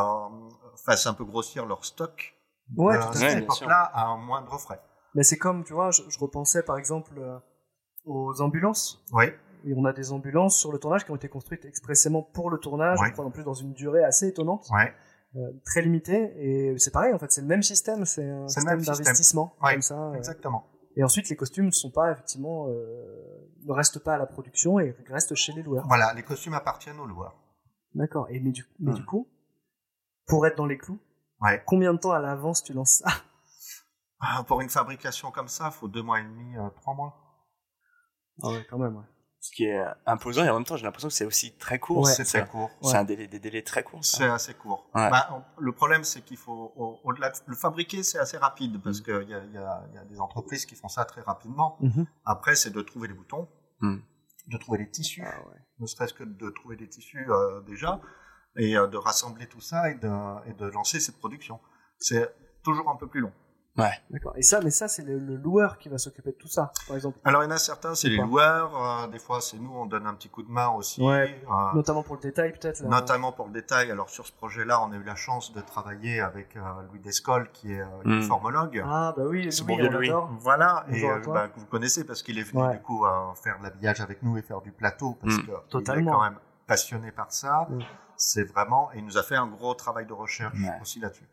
[0.85, 2.35] fassent un peu grossir leur stock
[2.77, 4.79] Ouais, euh, tout à cette époque-là à un moindre frais.
[5.15, 7.37] Mais c'est comme, tu vois, je, je repensais par exemple euh,
[8.05, 9.03] aux ambulances.
[9.11, 9.25] Oui,
[9.65, 12.59] Et on a des ambulances sur le tournage qui ont été construites expressément pour le
[12.59, 13.07] tournage, Ouais.
[13.07, 14.93] je crois en plus dans une durée assez étonnante, ouais.
[15.35, 16.31] euh, très limitée.
[16.37, 19.81] Et c'est pareil, en fait, c'est le même système, c'est un système d'investissement Ouais, comme
[19.81, 19.99] ça.
[19.99, 20.13] euh.
[20.13, 20.67] exactement.
[20.95, 24.79] Et ensuite, les costumes ne sont pas effectivement, euh, ne restent pas à la production
[24.79, 25.85] et restent chez les loueurs.
[25.87, 27.35] Voilà, les costumes appartiennent aux loueurs.
[27.95, 28.27] D'accord.
[28.29, 29.27] Et mais du, mais du coup,
[30.27, 30.99] pour être dans les clous,
[31.41, 31.63] Ouais.
[31.65, 33.09] combien de temps à l'avance tu lances ça?
[34.19, 37.15] Ah, Pour une fabrication comme ça, il faut deux mois et demi, euh, trois mois.
[38.43, 38.97] Ah ouais, quand même.
[38.97, 39.03] Ouais.
[39.41, 42.03] Ce qui est imposant et en même temps, j'ai l'impression que c'est aussi très court.
[42.05, 42.11] Ouais.
[42.11, 42.69] c'est très court.
[42.81, 42.95] C'est Ouais.
[42.97, 44.03] un délai, des délais très courts.
[44.03, 44.89] C'est assez court.
[44.93, 45.09] Ouais.
[45.09, 48.81] Bah, on- le problème, c'est qu'il faut, au- au-delà de le fabriquer, c'est assez rapide
[48.83, 51.05] parce qu'il y a, il y, a, il y a des entreprises qui font ça
[51.05, 51.77] très rapidement.
[51.79, 52.05] Mhm.
[52.25, 53.47] Après, c'est de trouver les boutons,
[53.79, 53.99] Mm.
[54.47, 55.55] de trouver les tissus, Ah ouais.
[55.79, 58.01] ne serait-ce que de trouver des tissus euh, déjà,
[58.57, 61.61] et euh, de rassembler tout ça et de, et de lancer cette production.
[61.97, 62.29] C'est
[62.61, 63.31] toujours un peu plus long.
[64.09, 64.33] D'accord.
[64.35, 66.95] Et ça, mais ça, c'est le, le loueur qui va s'occuper de tout ça, par
[66.95, 67.17] exemple.
[67.23, 69.85] Alors, il y en a certains, c'est les loueurs, euh, des fois, c'est nous, on
[69.85, 71.01] donne un petit coup de main aussi.
[71.01, 71.41] Ouais.
[71.49, 72.83] euh, Notamment pour le détail, peut-être.
[72.83, 73.91] Notamment pour le détail.
[73.91, 77.49] Alors sur ce projet-là, on a eu la chance de travailler avec euh, Louis Descoles,
[77.51, 78.11] qui est euh, Mm.
[78.11, 78.83] uniformologue.
[78.85, 80.11] Ah bah oui, C'est bon on Louis.
[80.39, 81.33] Voilà, et Bonjour toi.
[81.33, 82.73] bah, que vous connaissez parce qu'il est venu Ouais.
[82.77, 85.45] du coup euh, faire de l'habillage avec nous et faire du plateau parce Mm.
[85.45, 86.01] que Totalement.
[86.01, 87.67] il est quand même passionné par ça.
[87.69, 87.79] Mm.
[88.15, 90.77] C'est vraiment, et il nous a fait un gros travail de recherche Ouais.
[90.81, 91.27] aussi là-dessus.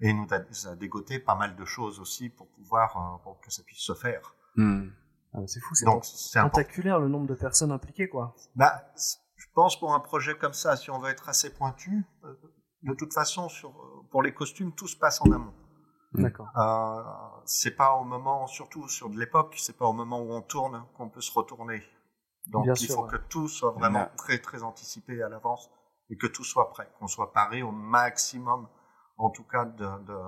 [0.00, 3.50] Et il nous a, dégoté pas mal de choses aussi pour pouvoir, euh, pour que
[3.50, 4.34] ça puisse se faire.
[4.56, 4.88] Mm.
[5.34, 8.34] Ah, c'est fou, c'est tentaculaire le nombre de personnes impliquées, quoi.
[8.56, 8.82] Bah,
[9.36, 12.34] je pense pour un projet comme ça, si on veut être assez pointu, euh,
[12.82, 15.54] de toute façon, sur, euh, pour les costumes, tout se passe en amont.
[16.12, 16.22] Mm.
[16.22, 16.48] D'accord.
[16.56, 17.02] Euh,
[17.44, 20.84] c'est pas au moment, surtout sur de l'époque, c'est pas au moment où on tourne
[20.96, 21.82] qu'on peut se retourner.
[22.48, 23.10] Donc Bien il sûr, faut ouais.
[23.10, 24.16] que tout soit vraiment Ouais.
[24.16, 25.70] très très anticipé à l'avance
[26.08, 28.66] et que tout soit prêt, qu'on soit paré au maximum,
[29.20, 30.18] en tout cas de, de,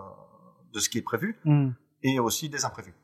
[0.72, 1.70] de ce qui est prévu Hmm.
[2.02, 2.94] et aussi des imprévus.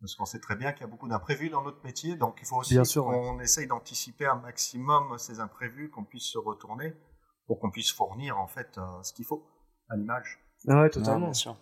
[0.00, 2.46] Parce qu'on sait très bien qu'il y a beaucoup d'imprévus dans notre métier, donc il
[2.46, 6.94] faut aussi Bien sûr, qu'on essaye d'anticiper un maximum ces imprévus, qu'on puisse se retourner
[7.46, 9.46] pour qu'on puisse fournir en fait euh, ce qu'il faut.
[9.90, 10.38] à l'image.
[10.68, 11.26] Ah ouais, Ouais, totalement.
[11.26, 11.56] bien sûr.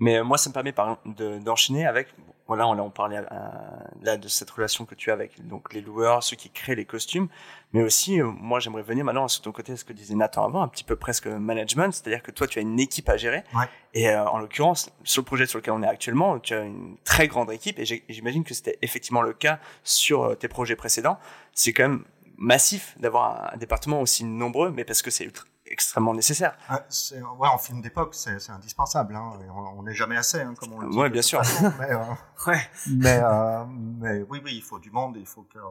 [0.00, 2.08] Mais euh, moi, ça me permet exemple, de- d'enchaîner avec.
[2.48, 3.22] Voilà, on, on parlait euh,
[4.02, 6.84] là de cette relation que tu as avec donc les loueurs, ceux qui créent les
[6.84, 7.28] costumes,
[7.72, 10.60] mais aussi, euh, moi, j'aimerais venir maintenant sur ton côté, ce que disait Nathan avant,
[10.62, 13.64] un petit peu presque management, c'est-à-dire que toi, tu as une équipe à gérer, Ouais.
[13.94, 16.96] et euh, en l'occurrence, sur le projet sur lequel on est actuellement, tu as une
[17.04, 21.18] très grande équipe, et j'imagine que c'était effectivement le cas sur euh, tes projets précédents.
[21.54, 22.04] C'est quand même
[22.36, 26.56] massif d'avoir un, un département aussi nombreux, mais parce que c'est ultra- extrêmement nécessaire.
[26.68, 29.14] Ah, c'est- ouais, en film d'époque, c'est indispensable.
[29.16, 29.32] Hein,
[29.76, 30.96] on n'est jamais assez, hein, comme on le dit.
[30.96, 31.38] De bien sûr.
[31.38, 31.98] façon, mais, euh,
[32.46, 32.60] Ouais.
[32.88, 33.64] mais, euh,
[34.00, 35.62] mais oui, oui, il faut du monde, il faut, que, euh,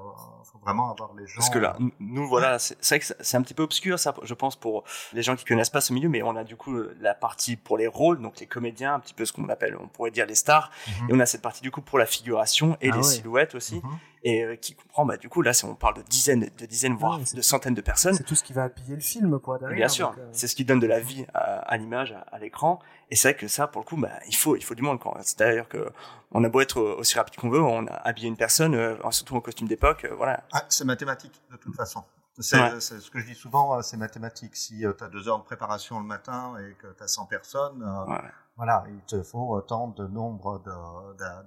[0.43, 1.36] faut vraiment avoir les gens.
[1.39, 4.34] Parce que là, nous, voilà, c'est vrai que c'est- un petit peu obscur, ça, je
[4.34, 7.13] pense, pour les gens qui connaissent pas ce milieu, mais on a du coup la
[7.13, 10.12] partie pour les rôles, donc les comédiens, un petit peu ce qu'on appelle, on pourrait
[10.12, 11.10] dire les stars, Mhm.
[11.10, 13.04] et on a cette partie du coup pour la figuration et Ah les ouais.
[13.04, 13.97] silhouettes aussi, Mhm.
[14.23, 16.95] et euh, qui comprend, bah, du coup, là, c'est- on parle de dizaines, de dizaines,
[16.95, 18.13] voire Ouais, de centaines de personnes.
[18.13, 19.81] C'est tout ce qui va habiller le film, quoi, derrière.
[19.82, 22.39] Bien sûr, euh, c'est ce qui donne de la vie à, à l'image, à, à
[22.39, 22.80] l'écran.
[23.10, 25.00] Et c'est vrai que ça, pour le coup, bah, il faut, il faut du monde.
[25.22, 25.91] C'est-à-dire que
[26.32, 29.36] on a beau être aussi rapide qu'on veut, on a habillé une personne, euh, surtout
[29.36, 30.44] en costume d'époque, euh, voilà.
[30.54, 32.04] Ah, c'est mathématique, de toute façon.
[32.39, 32.80] C'est Ouais.
[32.80, 34.56] ce que je dis souvent, c'est mathématique.
[34.56, 37.84] Si tu as deux heures de préparation le matin et que tu as 100 personnes,
[37.84, 38.22] euh, Ouais.
[38.56, 40.63] voilà, il te faut autant de nombre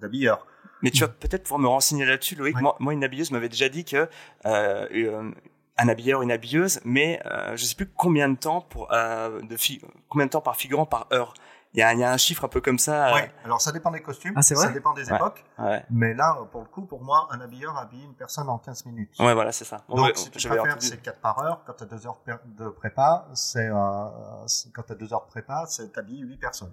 [0.01, 0.47] d'habilleurs.
[0.83, 2.55] Mais tu vas peut-être pouvoir me renseigner là-dessus, Loïc.
[2.57, 2.62] Ouais.
[2.62, 3.97] Moi, moi, une habilleuse m'avait déjà dit que
[4.44, 5.31] euh, euh,
[5.76, 9.56] un habilleur, une habilleuse, mais euh, je sais plus combien de temps pour euh, de
[9.56, 11.34] fi- combien de temps par figurant par heure.
[11.76, 13.08] Il y a, il y a un chiffre un peu comme ça.
[13.08, 13.32] euh, Ouais.
[13.44, 15.16] Alors ça dépend des costumes, Ah, c'est vrai ça dépend des Ouais.
[15.16, 15.44] époques.
[15.58, 15.84] ouais.
[15.90, 19.10] Mais là, pour le coup, pour moi, un habilleur habille une personne en 15 minutes.
[19.18, 19.78] Ouais, voilà, c'est ça.
[19.88, 21.62] Donc, ouais, si tu préfères, c'est 4 par heure.
[21.66, 24.06] Quand tu as 2 heures de prépa, c'est, euh,
[24.46, 26.72] c'est- quand tu as 2 heures de prépa, c'est t'habilles 8 personnes.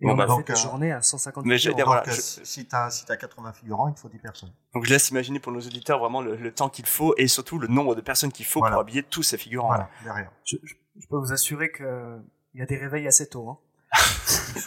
[0.00, 2.20] Et Bon, on bah, donc, fait euh, journées à 150 mais voilà, Donc, euh, je-
[2.20, 4.52] si, si tu as, si t'as 80 figurants, il te faut 10 personnes.
[4.72, 7.58] Donc je laisse imaginer pour nos auditeurs vraiment le, le temps qu'il faut et surtout
[7.58, 8.74] le nombre de personnes qu'il faut Voilà.
[8.76, 9.66] pour habiller tous ces figurants.
[9.68, 10.30] Voilà, derrière.
[10.44, 12.16] Je, je- je peux vous assurer que
[12.54, 13.48] il y a des réveils assez tôt.
[13.50, 13.58] Hein.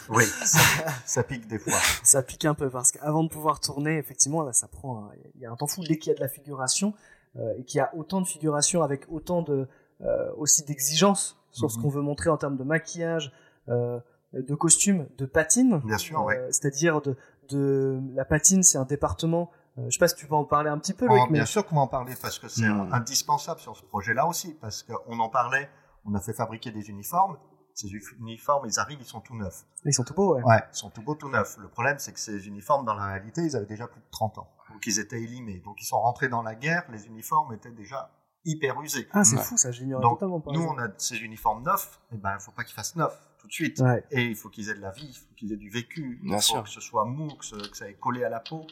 [0.08, 0.58] Oui, ça,
[1.06, 1.72] ça pique des fois.
[2.02, 5.04] Ça pique un peu parce qu'avant de pouvoir tourner, effectivement, là, ça prend.
[5.04, 6.94] un- Il y a un temps fou dès qu'il y a de la figuration
[7.36, 9.68] euh, et qu'il y a autant de figuration avec autant de
[10.02, 11.82] euh, aussi d'exigences sur ce Mhm.
[11.82, 13.32] qu'on veut montrer en termes de maquillage,
[13.68, 14.00] euh,
[14.32, 15.80] de costume, de patine.
[15.84, 16.38] Bien sûr, ouais.
[16.38, 17.16] Euh, C'est-à-dire de,
[17.50, 19.50] de la patine, c'est un département.
[19.78, 21.38] euh, je sais pas si tu peux en parler un petit peu, Loïc, Oh, mais
[21.38, 22.92] bien sûr qu'on va en parler parce que c'est Mm.
[22.92, 24.54] indispensable sur ce projet-là aussi.
[24.60, 25.68] Parce qu'on en parlait,
[26.04, 27.36] on a fait fabriquer des uniformes.
[27.74, 29.64] Ces uniformes, ils arrivent, ils sont tout neufs.
[29.86, 30.42] ils sont tout beaux, ouais.
[30.44, 31.56] Ouais, ils sont tout beaux, tout neufs.
[31.58, 34.36] Le problème, c'est que ces uniformes, dans la réalité, ils avaient déjà plus de 30
[34.38, 34.48] ans.
[34.70, 35.60] Donc, ils étaient élimés.
[35.64, 36.84] Donc, ils sont rentrés dans la guerre.
[36.90, 38.10] Les uniformes étaient déjà
[38.44, 39.08] hyper usés.
[39.12, 39.42] Ah, c'est Ouais.
[39.42, 40.50] fou, ça, j'ignorais Donc, totalement pas.
[40.52, 41.98] nous, on a ces uniformes neufs.
[42.12, 43.80] Et ben, il faut pas qu'ils fassent neufs tout de suite.
[43.80, 44.02] Ouais.
[44.10, 46.18] Et il faut qu'ils aient de la vie, il faut qu'ils aient du vécu.
[46.22, 46.62] Bien il faut sûr.
[46.62, 48.66] que ce soit mou, que, ce- que ça ait collé à la peau.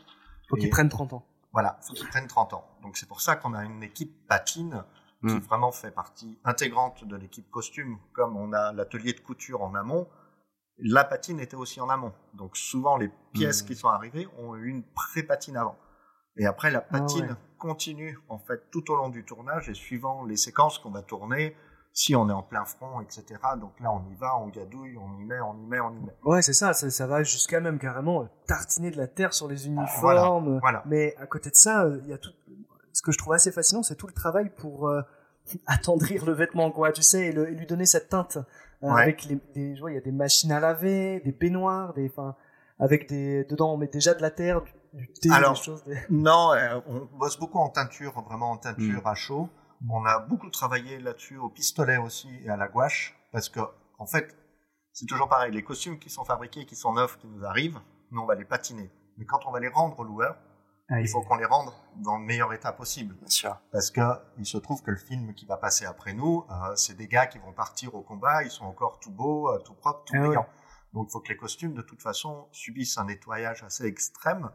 [0.49, 1.27] Faut Et- qu'ils prennent 30 ans.
[1.53, 2.65] Voilà, il faut qu'ils prennent 30 ans.
[2.83, 4.85] Donc c'est pour ça qu'on a une équipe patine
[5.27, 5.39] qui Mm.
[5.41, 10.09] vraiment fait partie intégrante de l'équipe costume, comme on a l'atelier de couture en amont.
[10.79, 12.13] La patine était aussi en amont.
[12.35, 13.67] Donc souvent les pièces Mm.
[13.67, 15.77] qui sont arrivées ont eu une pré-patine avant.
[16.37, 17.37] Et après la patine ouais.
[17.59, 21.55] continue en fait tout au long du tournage et suivant les séquences qu'on va tourner,
[21.93, 23.25] si on est en plein front, etc.
[23.61, 26.01] Donc là on y va, on gadouille, on y met, on y met, on y
[26.01, 26.15] met.
[26.25, 29.49] Ouais, c'est ça, ça, ça va jusqu'à même carrément euh, tartiner de la terre sur
[29.49, 30.59] les uniformes.
[30.61, 30.83] voilà.
[30.87, 32.31] Mais à côté de ça, euh, il y a tout.
[32.93, 35.03] Ce que je trouve assez fascinant, c'est tout le travail pour euh,
[35.67, 38.37] attendrir le vêtement, quoi, tu sais, et, le- et lui donner cette teinte.
[38.37, 38.43] Euh,
[38.83, 39.03] Ouais.
[39.03, 42.09] Avec les, des, je vois, il y a des machines à laver, des baignoires, des,
[42.09, 42.35] enfin,
[42.79, 45.85] avec des, dedans on met déjà de la terre, du, du thé, Alors, des choses.
[45.85, 49.07] des- Non, euh, on bosse beaucoup en teinture, vraiment en teinture Mm.
[49.07, 49.51] à chaud.
[49.89, 53.61] On a beaucoup travaillé là-dessus au pistolet aussi et à la gouache, parce que
[53.99, 54.37] en fait,
[54.93, 55.53] c'est toujours pareil.
[55.53, 58.45] Les costumes qui sont fabriqués, qui sont neufs, qui nous arrivent, nous on va les
[58.45, 58.91] patiner.
[59.17, 60.37] Mais quand on va les rendre aux loueurs,
[60.91, 63.57] Ah, il faut qu'on les rende dans le meilleur état possible, Bien sûr.
[63.73, 64.01] parce que
[64.39, 67.27] il se trouve que le film qui va passer après nous, euh, c'est des gars
[67.27, 70.27] qui vont partir au combat, ils sont encore tout beaux, euh, tout propres, tout Ah
[70.27, 70.49] brillants.
[70.93, 74.51] Donc il faut que les costumes, de toute façon, subissent un nettoyage assez extrême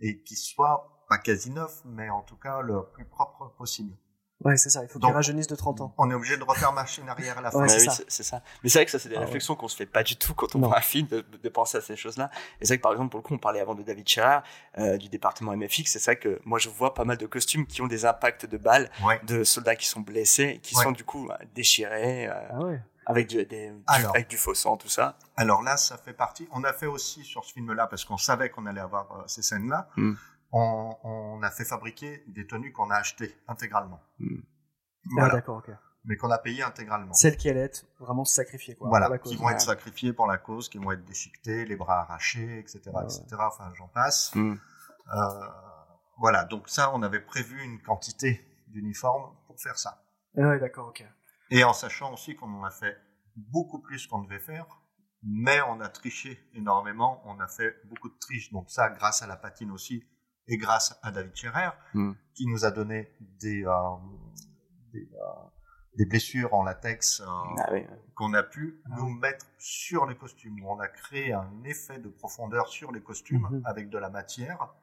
[0.00, 3.94] et qu'ils soient pas quasi neufs, mais en tout cas le plus propre possible.
[4.42, 5.94] Ouais, c'est ça, il faut qu'ils Donc, rajeunissent de 30 ans.
[5.96, 7.60] On est obligé de refaire machine arrière à la fin.
[7.60, 7.92] Ouais, c'est oui, ça.
[7.92, 8.42] c'est c'est ça.
[8.62, 9.24] Mais c'est vrai que ça, c'est des Ah ouais.
[9.26, 10.68] réflexions qu'on se fait pas du tout quand on Non.
[10.68, 12.30] voit un film, de, de penser à ces choses-là.
[12.60, 14.42] Et c'est vrai que par exemple, pour le coup, on parlait avant de David Chérard,
[14.78, 15.84] euh, du département MFX.
[15.86, 18.58] C'est vrai que moi, je vois pas mal de costumes qui ont des impacts de
[18.58, 19.20] balles, Ouais.
[19.24, 20.82] de soldats qui sont blessés, qui Ouais.
[20.84, 22.82] sont du coup euh, déchirés, euh, Ah ouais.
[23.06, 24.10] avec, du, des, du- Alors.
[24.10, 25.16] avec du faux sang, tout ça.
[25.36, 26.48] Alors là, ça fait partie.
[26.52, 29.42] On a fait aussi sur ce film-là, parce qu'on savait qu'on allait avoir euh, ces
[29.42, 30.14] scènes-là, Mm.
[30.56, 34.00] On, on a fait fabriquer des tenues qu'on a achetées intégralement.
[34.18, 34.36] Mm.
[34.38, 35.34] Ah, Voilà.
[35.34, 35.70] d'accord, ok.
[36.06, 37.12] Mais qu'on a payées intégralement.
[37.14, 38.88] Celles qui allaient être vraiment sacrifiées, quoi.
[38.88, 39.32] Voilà, pour la cause.
[39.32, 42.82] qui vont être sacrifiées pour la cause, qui vont être déchiquetées, les bras arrachés, etc.,
[42.92, 43.04] Ouais.
[43.04, 43.24] etc.
[43.40, 44.34] Enfin, j'en passe.
[44.34, 44.54] Mm.
[45.14, 45.18] Euh,
[46.18, 50.04] voilà, donc ça, on avait prévu une quantité d'uniformes pour faire ça.
[50.36, 51.04] Ah ouais, d'accord, ok.
[51.50, 52.96] Et en sachant aussi qu'on en a fait
[53.36, 54.66] beaucoup plus qu'on devait faire,
[55.22, 58.52] mais on a triché énormément, on a fait beaucoup de triche.
[58.52, 60.04] Donc ça, grâce à la patine aussi,
[60.48, 62.12] et grâce à David Scherer, Mm.
[62.34, 63.08] qui nous a donné
[63.40, 63.72] des, euh,
[64.92, 65.48] des, euh,
[65.96, 67.86] des blessures en latex euh, Ah oui.
[68.14, 70.62] qu'on a pu nous mettre sur les costumes.
[70.66, 73.62] On a créé un effet de profondeur sur les costumes Mhm.
[73.64, 74.74] avec de la matière,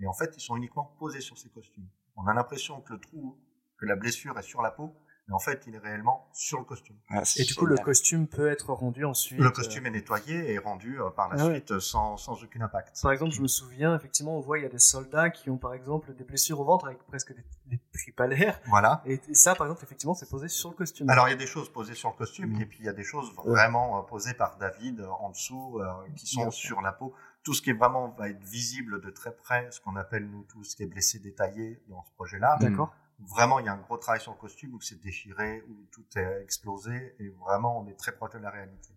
[0.00, 1.88] et en fait, ils sont uniquement posés sur ces costumes.
[2.16, 3.38] On a l'impression que le trou,
[3.78, 4.94] que la blessure est sur la peau,
[5.28, 6.96] mais en fait, il est réellement sur le costume.
[7.10, 9.38] Ah, Et du coup, le costume peut être rendu ensuite.
[9.38, 12.62] Le costume est nettoyé et rendu euh, par la Ah suite euh, sans, sans aucun
[12.62, 12.98] impact.
[13.02, 15.58] Par exemple, je me souviens, effectivement, on voit, il y a des soldats qui ont,
[15.58, 18.58] par exemple, des blessures au ventre avec presque des, des tripes à l'air.
[18.66, 19.02] Voilà.
[19.04, 21.08] Et, et ça, par exemple, effectivement, c'est posé sur le costume.
[21.10, 22.60] Alors, il y a des choses posées sur le costume Mhm.
[22.62, 25.78] et puis il y a des choses vraiment euh, posées par David euh, en dessous
[25.80, 25.86] euh,
[26.16, 27.12] qui sont Bien sur la peau.
[27.42, 30.42] Tout ce qui est vraiment va être visible de très près, ce qu'on appelle nous
[30.44, 32.56] tout ce qui est blessé détaillé dans ce projet-là.
[32.60, 32.92] D'accord.
[33.20, 36.04] Vraiment, il y a un gros travail sur le costume où c'est déchiré, où tout
[36.16, 38.90] est explosé et vraiment, on est très proche de la réalité.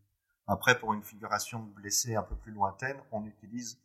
[0.47, 3.79] Après, pour une figuration blessée un peu plus lointaine, on utilise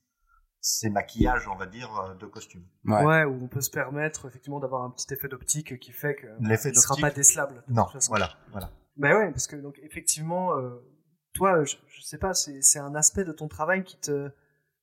[0.60, 2.64] ces maquillages, on va dire, euh, de costume.
[2.84, 3.04] Ouais.
[3.04, 3.24] Ouais.
[3.24, 6.70] où on peut se permettre, effectivement, d'avoir un petit effet d'optique qui fait que L'effet
[6.70, 7.62] il sera pas décelable.
[7.68, 8.10] de Non, toute façon.
[8.10, 8.70] voilà, voilà.
[8.96, 10.82] Ben ouais, parce que donc effectivement, euh,
[11.34, 14.30] toi, je, je sais pas, c'est c'est un aspect de ton travail qui te,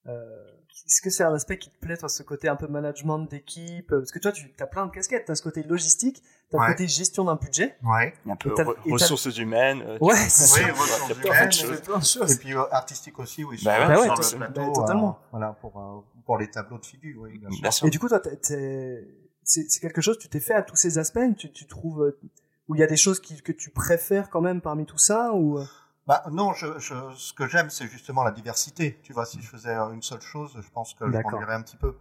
[0.08, 0.46] euh,
[0.86, 3.88] est-ce que c'est un aspect qui te plaît, toi, ce côté un peu management d'équipe,
[3.90, 6.68] parce que toi, tu as plein de casquettes, t'as ce côté logistique, t'as Ouais.
[6.68, 7.76] le côté gestion d'un budget.
[7.84, 8.14] Ouais.
[8.30, 9.82] Un peu re- ressources humaines.
[9.86, 11.76] euh, tu Ouais, c'est Oui, ressources humaines, de Tu choses.
[11.76, 12.32] fais plein de choses.
[12.34, 13.60] Et puis euh, artistique aussi, oui.
[13.64, 15.10] Bah sur, ouais, sur le plateau, bah, totalement.
[15.10, 17.62] euh, voilà, pour, euh, pour les tableaux de figures, oui, bien sûr.
[17.62, 17.88] Bien sûr.
[17.88, 19.08] Et du coup, toi, t'es- t'es-
[19.44, 22.20] c'est c'est quelque chose, tu t'es fait à tous ces aspects, tu, tu trouves, euh,
[22.68, 25.34] où il y a des choses qui, que tu préfères quand même parmi tout ça,
[25.34, 25.66] ou euh,
[26.06, 29.00] Bah, non, je, je, ce que j'aime, c'est justement la diversité.
[29.04, 31.78] Tu vois, si je faisais une seule chose, je pense que je m'ennuierais un petit
[31.78, 31.96] peu.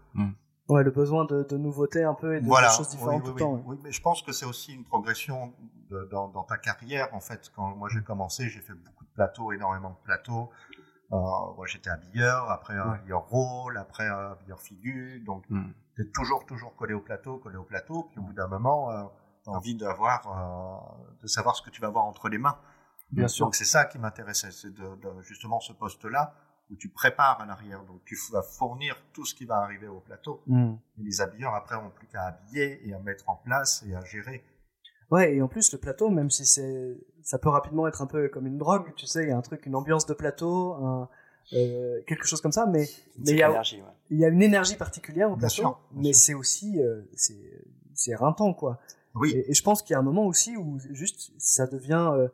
[0.69, 2.71] ouais, le besoin de, de nouveauté un peu et de, voilà.
[2.71, 3.41] choses Oui, différentes oui, tout le oui.
[3.41, 3.63] temps.
[3.67, 5.53] Oui, mais je pense que c'est aussi une progression
[5.91, 7.15] de- dans, dans ta carrière.
[7.15, 10.51] En fait, quand moi j'ai commencé, j'ai fait beaucoup de plateaux, énormément de plateaux.
[11.13, 12.81] Euh, moi, j'étais habilleur, après Ouais.
[12.81, 15.21] habilleur rôle, après euh, habilleur figure.
[15.25, 15.71] Donc, Mm.
[15.97, 18.09] t'es toujours, toujours collé au plateau, collé au plateau.
[18.11, 19.05] Puis au bout d'un moment, euh,
[19.45, 22.57] t'as envie d'avoir, euh, de savoir ce que tu vas avoir entre les mains.
[23.13, 23.47] Bien sûr.
[23.47, 26.35] Donc c'est ça qui m'intéressait, c'est de, de- justement ce poste-là
[26.71, 27.83] où tu prépares à l'arrière.
[27.85, 30.43] Donc tu vas fournir tout ce qui va arriver au plateau.
[30.49, 34.03] Et les habilleurs après ont plus qu'à habiller et à mettre en place et à
[34.05, 34.43] gérer.
[35.11, 38.29] Ouais, et en plus, le plateau, même si c'est, ça peut rapidement être un peu
[38.31, 41.07] comme une drogue, tu sais, il y a un truc, une ambiance de plateau, un,
[41.53, 43.89] euh, quelque chose comme ça, mais, il y a, énergie, ouais.
[44.09, 47.03] il y a une énergie particulière au Bien plateau, sûr, bien mais c'est aussi, euh,
[47.15, 48.79] c'est, c'est rintant, quoi.
[49.15, 52.11] Oui, Et, et je pense qu'il y a un moment aussi où juste, ça devient,
[52.15, 52.29] euh,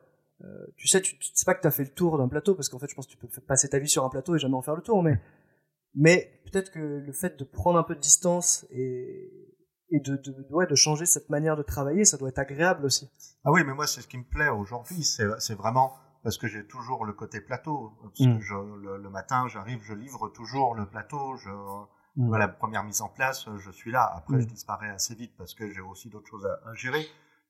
[0.45, 2.69] euh, tu sais, tu, tu sais pas que t'as fait le tour d'un plateau, parce
[2.69, 4.55] qu'en fait, je pense que tu peux passer ta vie sur un plateau et jamais
[4.55, 5.21] en faire le tour, mais,
[5.95, 9.55] mais peut-être que le fait de prendre un peu de distance et,
[9.91, 13.11] et de, de, ouais, de changer cette manière de travailler, ça doit être agréable aussi.
[13.45, 16.47] ah oui, mais moi c'est ce qui me plaît aujourd'hui, c'est c'est vraiment parce que
[16.47, 17.93] j'ai toujours le côté plateau.
[18.03, 18.37] Parce Mm.
[18.39, 21.37] que je, le, le matin, j'arrive, je livre toujours le plateau.
[21.37, 21.49] Je,
[22.17, 22.27] Mm.
[22.29, 24.13] voilà, la première mise en place, je suis là.
[24.17, 24.41] Après, Mm.
[24.41, 27.07] je disparais assez vite parce que j'ai aussi d'autres choses à, à gérer.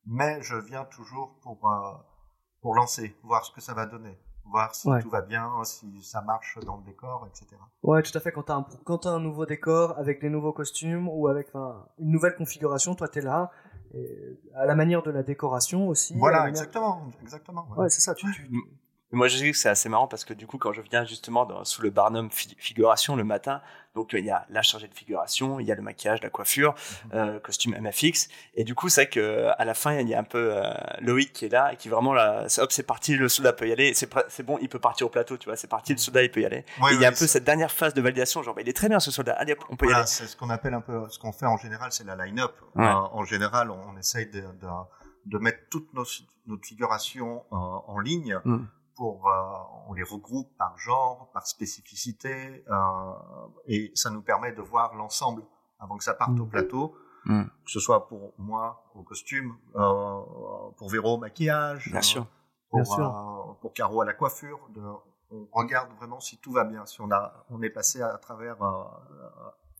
[0.06, 1.92] Mais je viens toujours pour euh,
[2.68, 5.00] pour lancer, voir ce que ça va donner, voir si Ouais.
[5.00, 7.46] tout va bien, si ça marche dans le décor, etc.
[7.82, 8.30] Ouais, tout à fait.
[8.30, 12.10] Quand t'as un, quand t'as un nouveau décor avec des nouveaux costumes ou avec une
[12.10, 13.50] nouvelle configuration, toi t'es là.
[13.94, 16.14] Et à la manière de la décoration aussi.
[16.18, 17.66] Voilà, manière- exactement, exactement.
[17.70, 17.84] ouais.
[17.84, 18.12] Ouais, c'est ça.
[18.14, 18.50] Tu, tu-
[19.10, 21.46] Moi, je sais que c'est assez marrant parce que du coup, quand je viens justement
[21.46, 23.62] dans- sous le Barnum fi- figuration le matin,
[23.94, 26.28] donc euh, il y a la chargée de figuration, il y a le maquillage, la
[26.28, 26.74] coiffure,
[27.14, 30.14] euh, costume MFX, et du coup, c'est vrai que euh, à la fin, il y
[30.14, 30.62] a un peu euh,
[31.00, 33.72] Loïc qui est là et qui vraiment là, hop, c'est parti, le soldat peut y
[33.72, 36.30] aller, c'est bon, il peut partir au plateau, tu vois, c'est parti, le soldat il
[36.30, 36.66] peut y aller.
[36.82, 38.68] Ouais, et il y a un peu cette dernière phase de validation, genre, bah, il
[38.68, 40.06] est très bien ce soldat, allez, on peut y Voilà, aller.
[40.06, 42.52] c'est ce qu'on appelle un peu, ce qu'on fait en général, c'est la line-up.
[42.74, 42.84] Ouais.
[42.86, 44.68] En général, on, on essaye de, de,
[45.24, 46.04] de mettre toutes nos,
[46.46, 48.66] notre figuration en ligne Mm.
[48.98, 53.12] Pour, euh, on les regroupe par genre, par spécificité, euh,
[53.66, 55.42] et ça nous permet de voir l'ensemble
[55.78, 56.40] avant que ça parte Mm.
[56.40, 57.44] au plateau, Mm.
[57.44, 60.20] que ce soit pour moi au costume, euh,
[60.76, 62.26] pour Véro au maquillage, Bien euh, sûr.
[62.70, 63.06] pour, Bien sûr.
[63.06, 64.60] euh, pour Caro à la coiffure.
[64.70, 64.82] De,
[65.30, 68.60] on regarde vraiment si tout va bien, si on a, on est passé à travers,
[68.62, 68.82] euh,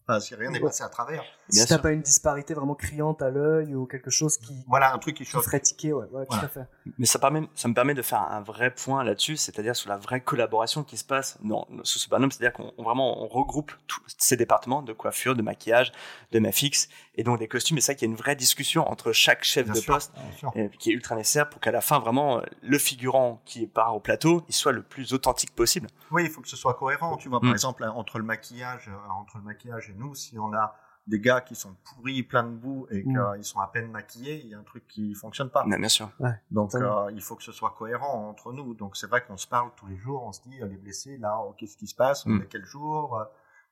[0.08, 1.22] enfin, si rien n'est passé à travers.
[1.50, 4.92] Bien si t'as pas une disparité vraiment criante à l'œil ou quelque chose qui, Voilà
[4.92, 6.66] un truc qui qui ferait tiquer, ouais, ouais, tout à fait.
[6.98, 9.96] Mais ça, permet, ça me permet de faire un vrai point là-dessus, c'est-à-dire sur la
[9.96, 13.72] vraie collaboration qui se passe dans, sous ce Barnum, c'est-à-dire qu'on on vraiment on regroupe
[13.86, 15.92] tous ces départements de coiffure, de maquillage,
[16.32, 17.78] de MFX, et donc des costumes.
[17.78, 20.12] Et ça, qu'il y a une vraie discussion entre chaque chef Bien de sûr, poste,
[20.54, 24.00] et qui est ultra nécessaire pour qu'à la fin, vraiment, le figurant qui part au
[24.00, 25.88] plateau, il soit le plus authentique possible.
[26.10, 27.16] Oui, il faut que ce soit cohérent.
[27.16, 27.42] Tu vois, Mm.
[27.42, 30.74] par exemple, entre le maquillage, entre le maquillage et nous, si on a
[31.06, 33.34] des gars qui sont pourris, plein de boue et Mm.
[33.36, 35.64] qu'ils sont à peine maquillés, il y a un truc qui fonctionne pas.
[35.66, 36.10] Mais bien sûr.
[36.50, 38.74] Donc euh, il faut que ce soit cohérent entre nous.
[38.74, 41.16] Donc c'est vrai qu'on se parle tous les jours, on se dit euh, les blessés
[41.16, 42.42] là, oh, qu'est-ce qui se passe, on Mm.
[42.42, 43.24] est quel jour, euh,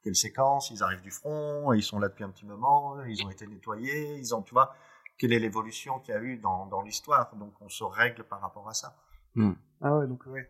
[0.03, 3.31] quelle séquence, ils arrivent du front, ils sont là depuis un petit moment, ils ont
[3.31, 4.75] été nettoyés, ils ont, tu vois,
[5.19, 7.35] quelle est l'évolution qu'il y a eu dans, dans l'histoire?
[7.37, 8.97] Donc on se règle par rapport à ça.
[9.83, 10.49] Ah ouais, donc ouais,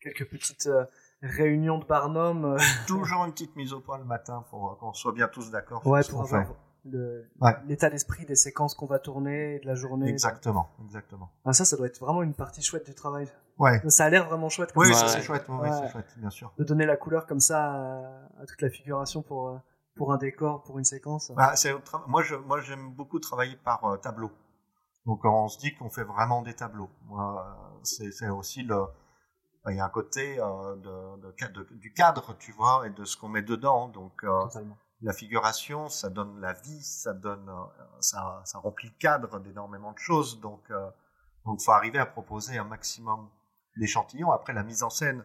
[0.00, 0.84] quelques petites euh,
[1.22, 2.44] réunions de Barnum.
[2.44, 5.50] euh, Toujours une petite mise au point le matin pour euh, qu'on soit bien tous
[5.50, 6.46] d'accord ouais, pour avoir
[7.40, 7.54] Ouais.
[7.66, 10.08] l'état d'esprit des séquences qu'on va tourner, de la journée.
[10.08, 11.30] Exactement, exactement.
[11.44, 13.28] Ah, ça, ça doit être vraiment une partie chouette du travail.
[13.58, 13.82] Ouais.
[13.90, 14.72] Ça a l'air vraiment chouette.
[14.72, 15.06] comme Oui, ça.
[15.08, 16.50] c'est chouette, ouais, ouais, chouette, bien sûr.
[16.56, 17.98] De donner la couleur comme ça à,
[18.40, 19.58] à toute la figuration pour, euh,
[19.96, 21.30] pour un décor, pour une séquence.
[21.32, 21.52] Bah,
[22.06, 24.30] moi, je, moi, j'aime beaucoup travailler par euh, tableau.
[25.04, 26.88] Donc, on se dit qu'on fait vraiment des tableaux.
[27.82, 28.84] C'est aussi le.
[29.64, 32.90] Bah, Il y a un côté euh, de, de de- du cadre, tu vois, et
[32.90, 33.88] de ce qu'on met dedans.
[33.88, 34.44] Donc, euh,
[35.02, 39.92] la figuration, ça donne la vie, ça donne, euh, ça, ça remplit le cadre d'énormément
[39.92, 40.40] de choses.
[40.40, 40.90] Donc, euh,
[41.44, 43.28] donc, faut arriver à proposer un maximum
[43.76, 44.32] d'échantillons.
[44.32, 45.24] Après, la mise en scène,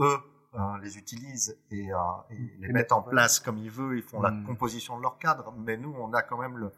[0.00, 0.18] eux,
[0.54, 1.96] euh, les utilisent et, euh,
[2.30, 3.98] et les Et mettent en place comme ils veulent.
[3.98, 4.46] Ils font la Mm.
[4.46, 5.52] composition de leur cadre.
[5.56, 6.72] Mais nous, on a quand même le,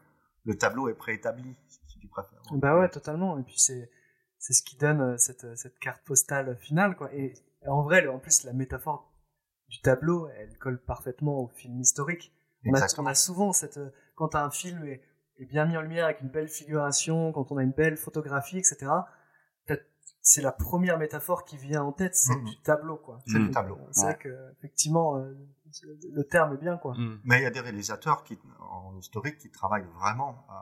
[0.45, 2.41] le tableau est préétabli, si tu préfères.
[2.53, 3.39] Bah ouais, totalement.
[3.39, 3.91] Et puis c'est
[4.47, 7.13] c'est ce qui donne euh, cette, euh, cette carte postale finale, quoi.
[7.13, 7.35] Et
[7.67, 9.13] en vrai, en plus, la métaphore
[9.69, 12.33] du tableau, elle colle parfaitement au film historique.
[12.65, 15.03] On a, on a souvent cette, euh, quand un film est,
[15.39, 18.59] est bien mis en lumière avec une belle figuration, quand on a une belle photographie,
[18.59, 18.87] etc.
[20.29, 22.45] C'est la première métaphore qui vient en tête, c'est Mhm.
[22.47, 23.21] du tableau, quoi.
[23.29, 23.79] C'est du Donc, tableau.
[23.93, 24.13] C'est Ouais.
[24.13, 25.33] vrai que effectivement, euh,
[26.13, 26.95] le terme est bien, quoi.
[26.95, 27.21] Mm.
[27.25, 30.53] Mais il y a des réalisateurs qui, en historique qui travaillent vraiment euh,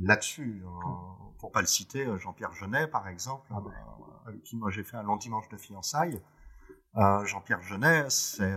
[0.00, 0.62] là-dessus.
[0.64, 0.68] Euh,
[1.38, 3.70] pour pas le citer, euh, Jean-Pierre Jeunet, par exemple, Ah bah.
[3.70, 6.20] euh, avec qui moi j'ai fait un long dimanche de fiançailles.
[7.24, 8.56] Jean-Pierre Jeunet, c'est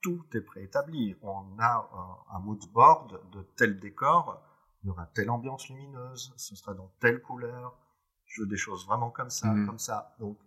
[0.00, 1.16] tout est préétabli.
[1.22, 1.90] On a
[2.32, 4.40] un mood board de tel décor,
[4.82, 7.76] il y aura telle ambiance lumineuse, ce sera dans telle couleur.
[8.24, 9.66] Je veux des choses vraiment comme ça, Mhm.
[9.66, 10.14] comme ça.
[10.20, 10.38] Donc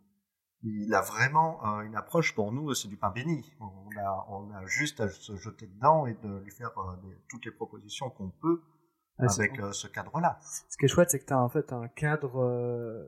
[0.63, 3.53] il a vraiment euh, une approche pour nous, c'est du pain béni.
[3.59, 7.17] On a, on a juste à se jeter dedans et de lui faire euh, des-
[7.29, 8.61] toutes les propositions qu'on peut
[9.19, 10.39] Ouais, avec euh, ce cadre-là.
[10.69, 12.39] Ce qui est chouette, c'est que tu as en fait un cadre.
[12.41, 13.05] euh,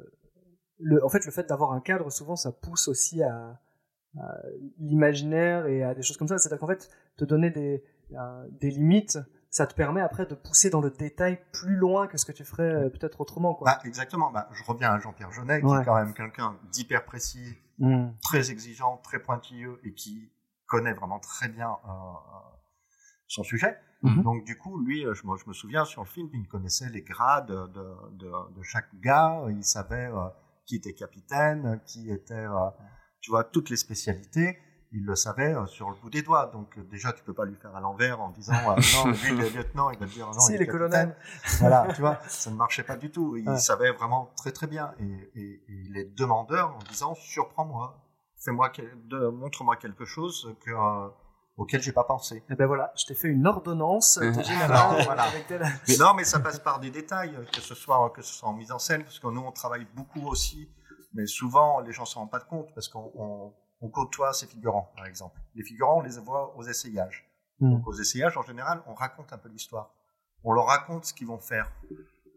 [0.79, 3.59] Le, en fait, le fait d'avoir un cadre, souvent, ça pousse aussi à,
[4.19, 4.37] à
[4.79, 6.37] l'imaginaire et à des choses comme ça.
[6.37, 7.83] C'est-à-dire qu'en fait, te donner des,
[8.13, 12.17] euh, des limites, ça te permet après de pousser dans le détail plus loin que
[12.17, 13.53] ce que tu ferais euh, peut-être autrement.
[13.53, 13.65] Quoi.
[13.71, 14.31] Bah, exactement.
[14.31, 18.11] Bah, je reviens à Jean-Pierre Jeunet, qui est quand même quelqu'un d'hyper précis, Mm.
[18.21, 20.31] très exigeant, très pointilleux et qui
[20.67, 21.89] connaît vraiment très bien euh,
[23.27, 23.75] son sujet.
[24.03, 24.23] Mhm.
[24.23, 26.89] Donc du coup, lui, euh, je, moi, je me souviens sur le film, il connaissait
[26.89, 27.65] les grades de,
[28.13, 30.27] de, de chaque gars, il savait euh,
[30.65, 32.69] qui était capitaine, qui était, euh,
[33.19, 34.57] tu vois, toutes les spécialités.
[34.93, 36.47] Il le savait euh, sur le bout des doigts.
[36.47, 38.75] Donc euh, déjà, tu peux pas lui faire à l'envers en disant euh,
[39.05, 41.15] non, lui il est lieutenant, il va dire non, si, il est colonels.
[41.59, 43.37] Voilà, tu vois, ça ne marchait pas du tout.
[43.37, 43.57] Il Ouais.
[43.57, 44.93] savait vraiment très très bien.
[44.99, 48.03] Et, et, et il est demandeur en disant surprends-moi,
[48.43, 48.71] fais-moi,
[49.31, 50.71] montre-moi quelque chose que,
[51.57, 52.43] auquel j'ai pas pensé.
[52.49, 55.25] Et ben voilà, je t'ai fait une ordonnance de voilà.
[55.47, 58.49] tel- Mais non, mais ça passe par des détails, que ce soit que ce soit
[58.49, 60.69] en mise en scène, parce que nous on travaille beaucoup aussi,
[61.13, 64.91] mais souvent les gens s'en rendent pas compte parce qu'on on, on côtoie ces figurants,
[64.95, 65.39] par exemple.
[65.55, 67.27] Les figurants, on les voit aux essayages.
[67.59, 67.71] Mm.
[67.73, 69.91] Donc aux essayages, en général, on raconte un peu l'histoire.
[70.43, 71.71] On leur raconte ce qu'ils vont faire.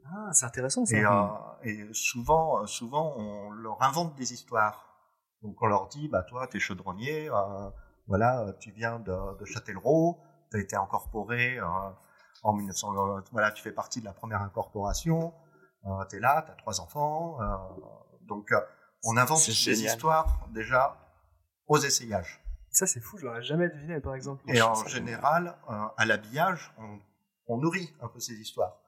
[0.07, 0.97] Ah, c'est intéressant ça.
[0.97, 1.27] Et, euh,
[1.63, 4.91] et souvent, euh, souvent, on leur invente des histoires.
[5.43, 7.71] Donc on leur dit, bah toi, t'es chaudronnier, euh,
[8.07, 11.67] voilà, euh, tu viens de, de Châtellerault, t'as été incorporé euh,
[12.43, 15.33] en 1900, euh, voilà, tu fais partie de la première incorporation,
[15.87, 17.47] euh, t'es là, t'as trois enfants, euh,
[18.23, 18.61] donc euh,
[19.05, 19.85] on invente des génial.
[19.95, 20.97] histoires déjà
[21.67, 22.41] aux essayages.
[22.71, 24.43] Ça, c'est fou, je l'aurais jamais deviné, par exemple.
[24.49, 26.99] Et en général, euh, à l'habillage, on,
[27.47, 28.81] on nourrit un peu ces histoires.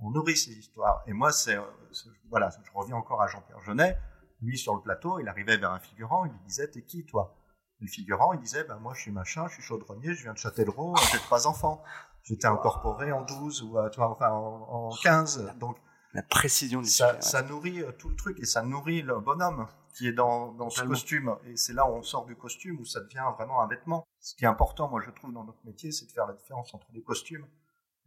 [0.00, 1.02] On nourrit ces histoires.
[1.06, 1.62] Et moi, c'est, euh,
[1.92, 3.96] c'est- voilà, je reviens encore à Jean-Pierre Jeunet.
[4.40, 7.37] Lui, sur le plateau, il arrivait vers un figurant, il lui disait, t'es qui, toi?
[7.80, 10.32] Et le figurant, il disait, ben, moi, je suis machin, je suis chaudronnier, je viens
[10.32, 11.82] de Châtellerault, j'ai trois enfants.
[12.24, 15.54] J'étais incorporé en 12 ou, tu vois, enfin, en, en 15.
[15.58, 15.76] Donc,
[16.12, 19.18] La précision du ça, sujet, ça nourrit euh, tout le truc et ça nourrit le
[19.20, 21.36] bonhomme qui est dans, dans ce costume.
[21.46, 24.06] Et c'est là où on sort du costume où ça devient vraiment un vêtement.
[24.20, 26.74] Ce qui est important, moi, je trouve, dans notre métier, c'est de faire la différence
[26.74, 27.46] entre les costumes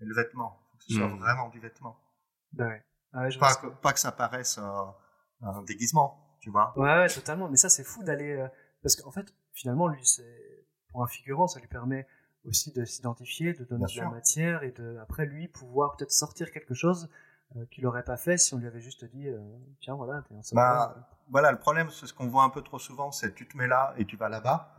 [0.01, 0.59] et le vêtement.
[0.61, 1.19] Il faut que ce soit Mhm.
[1.19, 1.97] vraiment du vêtement.
[2.59, 2.83] Ouais.
[3.13, 4.83] Ah ouais, je Pas que- pas que ça paraisse euh,
[5.41, 6.73] un déguisement, tu vois.
[6.77, 7.49] Ouais, ouais, totalement.
[7.49, 8.31] Mais ça, c'est fou d'aller.
[8.33, 8.47] euh,
[8.83, 12.07] Parce qu'en fait, finalement, lui, c'est pour un figurant, ça lui permet
[12.45, 16.11] aussi de s'identifier, de donner Bien de la matière et de, après lui, pouvoir peut-être
[16.11, 17.09] sortir quelque chose
[17.55, 19.39] euh, qu'il aurait pas fait si on lui avait juste dit euh,
[19.81, 20.95] tiens voilà t'es un Bah,
[21.29, 23.67] voilà, le problème, c'est ce qu'on voit un peu trop souvent, c'est tu te mets
[23.67, 24.75] là et tu vas là-bas.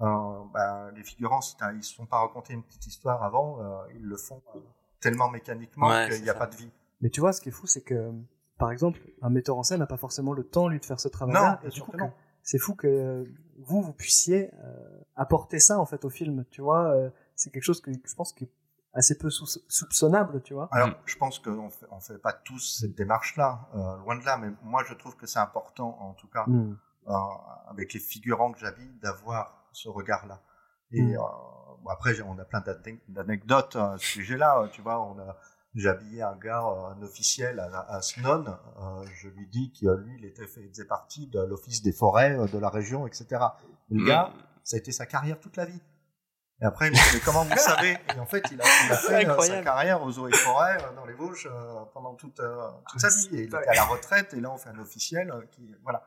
[0.00, 0.06] Euh,
[0.52, 1.40] bah, les figurants,
[1.72, 4.42] ils ne se sont pas raconté une petite histoire avant, euh, ils le font
[5.00, 6.38] tellement mécaniquement Ouais, qu'il n'y a ça.
[6.40, 6.70] pas de vie.
[7.00, 8.10] Mais tu vois, ce qui est fou, c'est que,
[8.58, 11.08] par exemple, un metteur en scène n'a pas forcément le temps, lui, de faire ce
[11.08, 11.60] travail-là.
[11.62, 11.98] Non, Et du coup, que-
[12.44, 13.24] c'est fou que
[13.58, 16.44] vous, vous puissiez euh, apporter ça, en fait, au film.
[16.50, 18.50] Tu vois, euh, c'est quelque chose que je pense qui est
[18.92, 20.68] assez peu sou- soupçonnable, tu vois.
[20.70, 20.94] Alors, Mm.
[21.06, 24.50] je pense qu'on fait, on fait pas tous cette démarche-là, euh, loin de là, mais
[24.62, 26.76] moi, je trouve que c'est important, en tout cas, Hmm.
[27.08, 27.12] euh,
[27.68, 30.40] avec les figurants que j'habille, d'avoir ce regard-là.
[30.92, 31.14] Et Mm.
[31.16, 31.18] euh,
[31.82, 34.60] bon, après, on a plein d'ane- d'anecdotes à ce sujet-là.
[34.60, 35.36] euh, Tu vois, on a,
[35.74, 38.44] j'ai habillé un gars, euh, un officiel à, à Snon.
[38.46, 41.92] euh, je lui dis que lui, il était fait, il faisait partie de l'office des
[41.92, 43.26] forêts euh, de la région, etc.
[43.90, 44.06] Et le Mm.
[44.06, 45.80] gars, ça a été sa carrière toute la vie.
[46.60, 47.98] Et après, il me dit, mais comment vous savez?
[48.16, 50.78] Et en fait, il a, il a fait euh, sa carrière aux eaux et forêts
[50.82, 51.50] euh, dans les Vosges
[51.92, 52.40] pendant toute,
[52.90, 53.28] toute sa vie.
[53.32, 56.04] Et il était à la retraite, et là, on fait un officiel qui, voilà.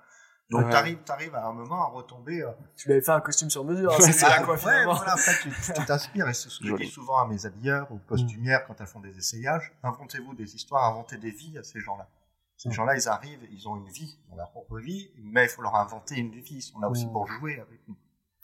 [0.50, 0.72] Donc, Ouais.
[0.72, 2.42] t'arrives, t'arrives à un moment à retomber.
[2.42, 4.40] euh, Tu lui avais fait un costume sur mesure, hein, Ouais, c'est ça.
[4.44, 4.94] quoi, ouais, finalement.
[4.96, 6.30] voilà, après, tu tu t'inspires.
[6.30, 9.02] Et c'est ce que je dis souvent à mes habilleurs ou costumières quand elles font
[9.02, 9.74] des essayages.
[9.84, 12.08] Inventez-vous des histoires, inventez des vies à ces gens-là.
[12.56, 12.72] Ces Mm.
[12.72, 15.62] gens-là, ils arrivent, ils ont une vie, ils ont leur propre vie, mais il faut
[15.62, 16.56] leur inventer une vie.
[16.56, 17.12] Ils sont là aussi Mm.
[17.12, 17.96] pour jouer avec nous.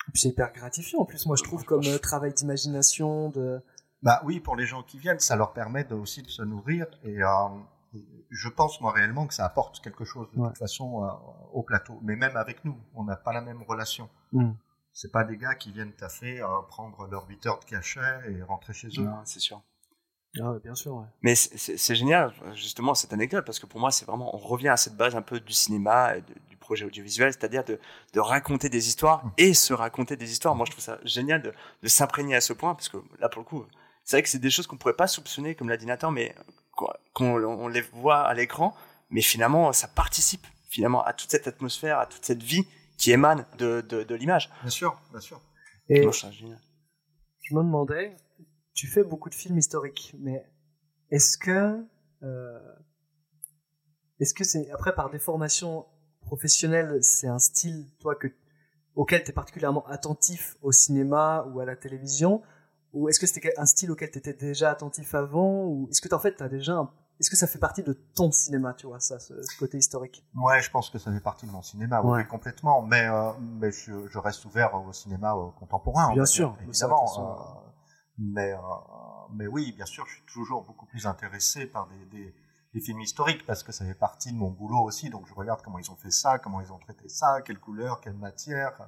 [0.09, 3.63] Et puis c'est hyper gratifiant, en plus, moi, je trouve, comme euh, travail d'imagination, de...
[4.01, 6.85] Bah oui, pour les gens qui viennent, ça leur permet de, aussi de se nourrir.
[7.05, 7.27] Et euh,
[8.29, 10.47] je pense, moi, réellement, que ça apporte quelque chose, de Ouais.
[10.49, 11.09] toute façon, euh,
[11.53, 11.99] au plateau.
[12.03, 14.09] Mais même avec nous, on n'a pas la même relation.
[14.31, 14.51] Mm.
[14.91, 18.41] C'est pas des gars qui viennent taffer, euh, prendre leurs 8 heures de cachet et
[18.43, 19.03] rentrer chez eux.
[19.03, 19.61] Non, c'est sûr.
[20.41, 21.05] Ah, ouais, bien sûr, ouais.
[21.21, 24.77] Mais c'est- génial, justement, cette anecdote, parce que pour moi, c'est vraiment, on revient à
[24.77, 27.79] cette base un peu du cinéma, et de- du projet audiovisuel, c'est-à-dire de,
[28.13, 30.55] de raconter des histoires et se raconter des histoires.
[30.55, 33.41] Moi, je trouve ça génial de, de s'imprégner à ce point, parce que là, pour
[33.41, 33.63] le coup,
[34.03, 36.33] c'est vrai que c'est des choses qu'on pourrait pas soupçonner, comme l'a dit Nathan, mais
[37.13, 38.75] qu'on on les voit à l'écran,
[39.09, 42.63] mais finalement, ça participe finalement à toute cette atmosphère, à toute cette vie
[42.97, 44.49] qui émane de, de, de l'image.
[44.61, 45.39] Bien sûr, bien sûr.
[45.89, 46.59] Et je trouve ça génial.
[47.41, 48.15] je me demandais,
[48.73, 50.43] tu fais beaucoup de films historiques, mais
[51.11, 51.85] est-ce que,
[52.23, 52.59] euh,
[54.19, 55.85] est-ce que c'est après par des formations
[56.21, 58.27] professionnelles, c'est un style toi que
[58.95, 62.41] auquel tu es particulièrement attentif au cinéma ou à la télévision,
[62.93, 66.13] ou est-ce que c'était un style auquel tu étais déjà attentif avant, ou est-ce que
[66.15, 66.93] en fait t'as déjà, un-
[67.23, 70.25] est-ce que ça fait partie de ton cinéma, tu vois ça, ce, ce côté historique?
[70.35, 72.17] Ouais, je pense que ça fait partie de mon cinéma, oui, Ouais.
[72.23, 72.81] oui, complètement.
[72.81, 76.09] Mais, euh, mais je, je reste ouvert au cinéma euh, contemporain.
[76.09, 77.07] on Bien sûr, dire, évidemment.
[77.07, 77.69] façon, euh,
[78.17, 78.57] mais, euh,
[79.33, 82.35] mais oui, bien sûr, je suis toujours beaucoup plus intéressé par des, des,
[82.73, 85.09] des films historiques parce que ça fait partie de mon boulot aussi.
[85.09, 88.01] Donc je regarde comment ils ont fait ça, comment ils ont traité ça, quelle couleur,
[88.01, 88.85] quelle matière,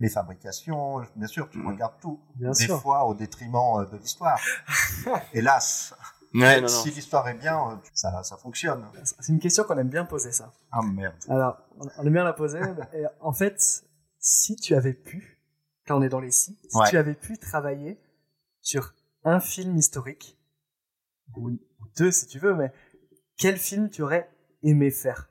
[0.00, 1.02] les fabrications.
[1.16, 1.66] Bien sûr, tu Mm.
[1.68, 2.18] regardes tout.
[2.36, 2.80] Bien des sûr.
[2.80, 4.40] fois au détriment de l'histoire.
[5.34, 5.94] Hélas,
[6.34, 6.68] Ouais, non, non.
[6.68, 8.84] si l'histoire est bien, euh, ça, ça fonctionne.
[9.02, 10.52] C'est une question qu'on aime bien poser ça.
[10.70, 11.14] Ah merde.
[11.28, 12.60] Alors, on aime bien la poser.
[12.94, 13.84] et en fait,
[14.18, 15.40] si tu avais pu,
[15.86, 16.90] quand on est dans les si, si Ouais.
[16.90, 17.98] tu avais pu travailler
[18.60, 20.38] sur un film historique,
[21.36, 21.50] ou
[21.96, 22.72] deux si tu veux, mais
[23.38, 24.28] quel film tu aurais
[24.62, 25.30] aimé faire?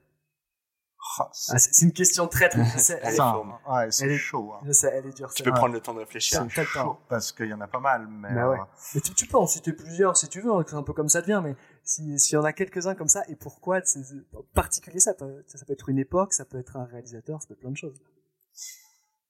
[1.33, 2.63] C'est Ah, C'est c'est une question très très.
[2.77, 3.19] Sais, Elle.
[3.19, 4.53] Ouais, Elle c'est est- chaud.
[4.53, 4.59] hein.
[4.65, 5.29] je sais, elle est dure.
[5.29, 6.39] Tu c'est peux prendre le temps de réfléchir.
[6.39, 6.63] Temps.
[6.63, 8.59] chaud parce qu'il y en a pas mal, mais Bah ouais.
[8.59, 8.63] euh,
[8.95, 11.09] Mais tu, tu peux en citer plusieurs si tu veux, hein, c'est un peu comme
[11.09, 14.35] ça devient, mais si- s'il y en a quelques-uns comme ça, et pourquoi c'est- c'est-
[14.35, 17.47] en particulier ça, peut- ça peut être une époque, ça peut être un réalisateur, ça
[17.47, 17.99] peut être plein de choses.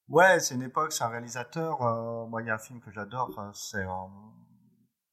[0.10, 1.82] ouais, c'est une époque, c'est un réalisateur.
[1.82, 3.90] euh, moi, il y a un film que j'adore, euh, c'est euh,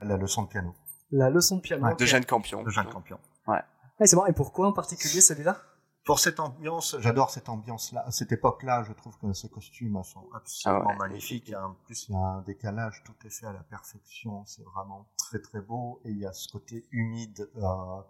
[0.01, 0.75] La leçon de piano
[1.11, 1.85] La leçon de piano.
[1.85, 1.95] Ouais.
[1.95, 2.63] De Jeanne Campion.
[2.63, 3.19] de Jacques Campion.
[3.47, 4.27] Ah, c'est marrant.
[4.27, 5.57] Et pourquoi en particulier celui-là?
[6.05, 8.83] Pour cette ambiance, j'adore cette ambiance-là, cette époque-là.
[8.87, 10.97] Je trouve que ces costumes sont absolument Ah ouais.
[10.99, 11.53] magnifiques.
[11.55, 14.45] En plus, il y a un décalage, tout est fait à la perfection.
[14.45, 16.01] C'est vraiment très très beau.
[16.05, 18.03] Et il y a ce côté humide, euh,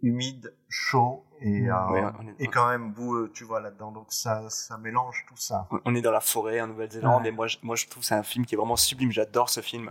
[0.00, 3.92] humide, chaud et, euh, Ouais, on est- et quand même boueux, tu vois là-dedans.
[3.92, 5.68] Donc ça, ça mélange tout ça.
[5.84, 7.28] On est dans la forêt en Nouvelle-Zélande Ouais.
[7.28, 9.10] et moi je, moi je trouve que c'est un film qui est vraiment sublime.
[9.10, 9.88] J'adore ce film.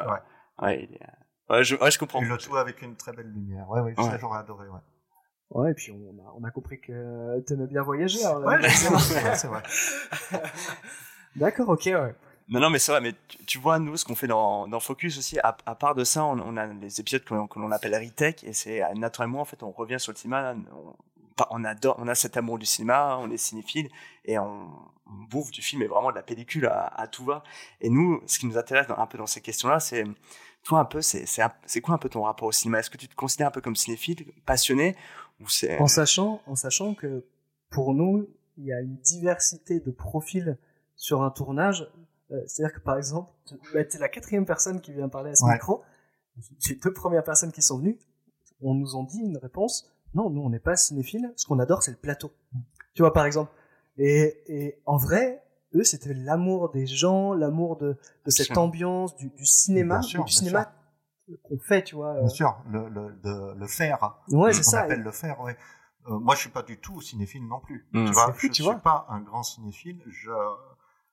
[0.62, 0.74] Ouais.
[0.74, 1.00] Est-
[1.52, 2.22] ouais, je, ouais, je comprends.
[2.22, 3.70] Et le tout avec une très belle lumière.
[3.70, 4.04] Ouais, ouais, Ouais.
[4.04, 4.68] ça j'aurais adoré.
[4.70, 4.80] Ouais.
[5.52, 8.24] Ouais, et puis on a, on a compris que t'aimais bien voyager.
[8.24, 9.64] alors, Ouais, euh, c'est vrai,
[10.32, 10.42] vrai.
[11.36, 12.16] D'accord, ok, ouais.
[12.50, 14.80] Non, non, mais c'est vrai, mais tu, tu vois, nous, ce qu'on fait dans, dans
[14.80, 17.60] Focus aussi, à, à part de ça, on, on a les épisodes que, l'on- que
[17.60, 20.56] l'on appelle Retech, et c'est euh, naturellement, en fait, on revient sur le cinéma,
[21.50, 23.90] on, adore, on a cet amour du cinéma, on est cinéphile,
[24.26, 24.70] et on,
[25.08, 27.44] on bouffe du film et vraiment de la pellicule à, à tout va.
[27.82, 30.06] Et nous, ce qui nous intéresse dans- un peu dans ces questions-là, c'est,
[30.64, 31.26] toi, un peu, c'est,
[31.82, 32.80] quoi un peu ton rapport au cinéma?
[32.80, 34.96] Est-ce que tu te considères un peu comme cinéphile, passionné?
[35.80, 37.26] En sachant, en sachant que
[37.70, 38.28] pour nous,
[38.58, 40.58] il y a une diversité de profils
[40.96, 41.90] sur un tournage.
[42.32, 45.46] Euh, C'est-à-dire que par exemple, tu es la quatrième personne qui vient parler à ce
[45.46, 45.54] Ouais.
[45.54, 45.84] micro.
[46.70, 47.98] Les deux premières personnes qui sont venues,
[48.62, 49.90] on nous en dit une réponse.
[50.14, 51.32] Non, nous on n'est pas cinéphile.
[51.36, 52.32] Ce qu'on adore, c'est le plateau.
[52.94, 53.52] Tu vois, par exemple.
[53.98, 55.44] Et, et en vrai,
[55.76, 58.58] eux, c'était l'amour des gens, l'amour de, de cette sûr.
[58.60, 60.72] ambiance, du, du cinéma, sûr, du cinéma
[61.44, 62.14] qu'on fait, tu vois.
[62.16, 62.20] euh.
[62.22, 64.18] Bien sûr, le, le, le faire.
[64.30, 64.82] Ouais, Ce c'est qu'on ça.
[64.84, 65.58] appelle le faire, ouais.
[66.08, 67.86] Euh, moi, je suis pas du tout cinéphile non plus.
[67.92, 68.06] Mm.
[68.06, 68.76] Tu vois, fou, je tu suis vois.
[68.76, 70.02] pas un grand cinéphile.
[70.08, 70.32] Je...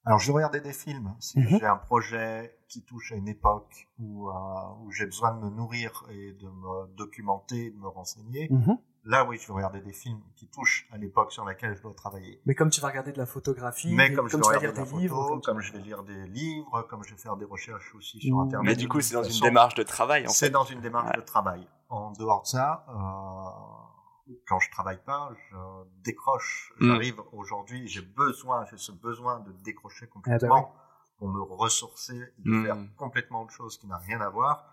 [0.06, 1.14] Alors, je vais regarder des films.
[1.18, 1.58] Si Mhm.
[1.58, 4.34] j'ai un projet qui touche à une époque où, euh,
[4.82, 8.78] où j'ai besoin de me nourrir et de me documenter, de me renseigner, Mhm.
[9.04, 11.94] Là, oui, je vais regarder des films qui touchent à l'époque sur laquelle je dois
[11.94, 12.40] travailler.
[12.46, 14.52] Mais comme tu vas regarder de la photographie, Mais des- comme je comme vais tu
[14.52, 17.20] vas regarder lire de des livres, comme je vais lire des livres, comme je vais
[17.20, 18.40] faire des recherches aussi sur Mm.
[18.40, 18.66] Internet.
[18.70, 21.20] Mais du coup, c'est dans une démarche de travail, en C'est dans une démarche Ouais.
[21.20, 21.68] de travail.
[21.88, 25.56] En dehors de ça, euh, quand je travaille pas, je
[26.02, 26.72] décroche.
[26.80, 26.86] Mm.
[26.86, 30.80] J'arrive aujourd'hui, j'ai besoin, j'ai ce besoin de décrocher Ah complètement bah
[31.18, 32.64] pour me ressourcer, de Mm.
[32.64, 34.64] faire complètement autre chose qui n'a rien à voir,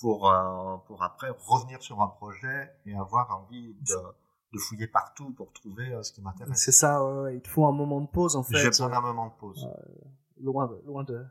[0.00, 3.94] pour euh, pour après revenir sur un projet et avoir envie de,
[4.52, 6.56] de fouiller partout pour trouver euh, ce qui m'intéresse.
[6.58, 8.56] C'est ça, ouais, il te faut un moment de pause en fait.
[8.56, 9.68] J'ai besoin euh, d'un moment de pause.
[10.40, 11.24] loin, de, loin de,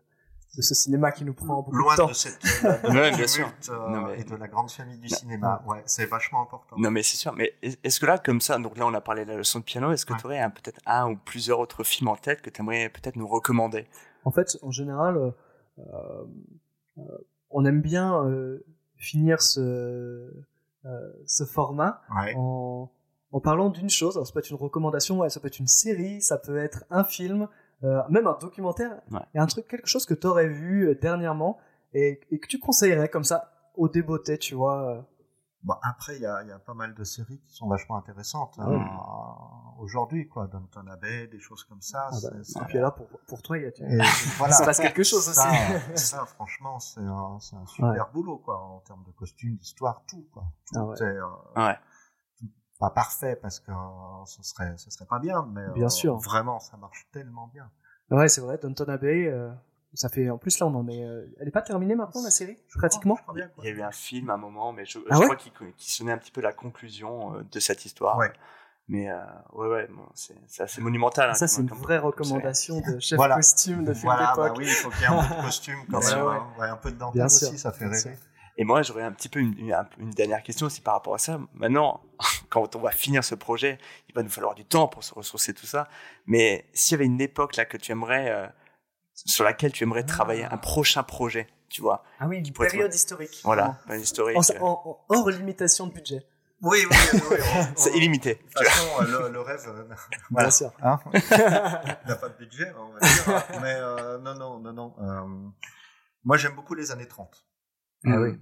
[0.55, 2.07] de ce cinéma qui nous prend beaucoup Loin de temps.
[2.09, 3.45] de cette euh, de Ouais, ce bien sûr.
[3.47, 5.63] tumulte, euh, Non, mais- et de la grande famille du cinéma.
[5.65, 6.75] Ouais, c'est vachement important.
[6.77, 7.33] Non, mais c'est sûr.
[7.33, 9.59] Mais est- est-ce que là, comme ça, donc là, on a parlé de la leçon
[9.59, 10.19] de piano, est-ce que Ouais.
[10.19, 13.27] tu aurais peut-être un ou plusieurs autres films en tête que tu aimerais peut-être nous
[13.27, 13.87] recommander?
[14.25, 15.31] En fait, en général, euh,
[15.79, 16.25] euh,
[16.97, 17.03] euh,
[17.49, 19.59] on aime bien euh, finir ce,
[20.85, 22.33] euh, ce format Ouais.
[22.37, 22.89] en,
[23.31, 24.15] en parlant d'une chose.
[24.17, 26.83] Alors, ça peut être une recommandation, ouais, ça peut être une série, ça peut être
[26.89, 27.47] un film,
[27.83, 29.01] euh, même un documentaire.
[29.11, 29.19] Ouais.
[29.35, 31.57] Et un truc, quelque chose que tu aurais vu dernièrement
[31.93, 35.05] et, et que tu conseillerais comme ça au débeauté, tu vois.
[35.63, 37.97] Bon, après, il y a, il y a pas mal de séries qui sont vachement
[37.97, 38.79] intéressantes hein,
[39.79, 40.47] aujourd'hui, quoi.
[40.47, 42.09] Downton Abbey, des choses comme ça.
[42.11, 43.97] Ah bah, et puis là, pour, pour toi, il y a, Et
[44.37, 44.53] voilà.
[44.55, 45.95] il se passe quelque chose ça, aussi.
[45.95, 47.99] ça, franchement, c'est un, super Ouais.
[48.13, 50.43] boulot, quoi, en termes de costumes, d'histoire, tout, quoi.
[50.67, 50.95] Tout Ah ouais.
[50.99, 51.25] est euh,
[51.55, 51.77] Ouais.
[52.79, 56.17] pas parfait parce que euh, ce serait, ce serait pas bien, mais Bien euh, sûr.
[56.17, 57.69] vraiment, ça marche tellement bien.
[58.11, 59.51] Ouais, c'est vrai, Downton Abbey, euh,
[59.93, 62.29] ça fait, en plus là, on en est, euh, elle est pas terminée maintenant, la
[62.31, 62.57] série?
[62.77, 63.15] Pratiquement?
[63.17, 63.63] Je crois bien, quoi.
[63.65, 65.25] Il y a eu un film à un moment, mais je, je Ah ouais?
[65.25, 68.17] crois qu'il sonnait un petit peu la conclusion euh, de cette histoire.
[68.17, 68.31] Ouais.
[68.89, 69.17] Mais euh,
[69.53, 71.29] ouais, ouais, bon, c'est c'est assez monumental.
[71.29, 73.35] hein, Ça, c'est une comme- vraie recommandation de chef Voilà.
[73.35, 74.57] costume de film Voilà, bah d'époque.
[74.59, 76.07] oui, il faut qu'il y ait un peu de costume quand même.
[76.09, 76.31] sûr.
[76.31, 76.47] hein.
[76.57, 78.17] Ouais, un peu de dentelle aussi, sûr, ça fait rêver.
[78.59, 81.13] Et moi, j'aurais un petit peu une, une, un- une dernière question aussi par rapport
[81.13, 81.39] à ça.
[81.53, 82.01] Maintenant,
[82.49, 83.77] quand on va finir ce projet,
[84.09, 85.89] il va nous falloir du temps pour se ressourcer tout ça.
[86.25, 88.47] Mais s'il y avait une époque là que tu aimerais, euh,
[89.13, 92.93] sur laquelle tu aimerais travailler, un prochain projet, tu vois, Ah oui, une être- période
[92.93, 93.41] historique.
[93.43, 96.25] voilà, historique, En, euh, en- en- hors limitation de budget.
[96.61, 97.19] Oui, oui, oui.
[97.31, 97.37] oui,
[97.75, 98.35] c'est illimité.
[98.35, 99.83] De toute façon, euh, le, le rêve, euh,
[100.31, 100.47] voilà.
[100.47, 100.71] Bien sûr.
[100.81, 103.61] Hein Il n'a pas de budget, on va dire.
[103.61, 104.95] Mais euh, non, non, non, non.
[104.99, 105.49] euh,
[106.23, 107.45] moi, j'aime beaucoup les années 30.
[108.05, 108.39] Ah oui.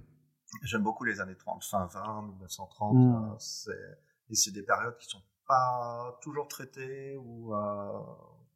[0.62, 2.94] J'aime beaucoup les années 30, fin 20, 1930.
[2.94, 3.14] Mm.
[3.32, 3.98] euh, c'est-
[4.30, 7.58] et c'est des périodes qui sont pas toujours traitées ou, euh,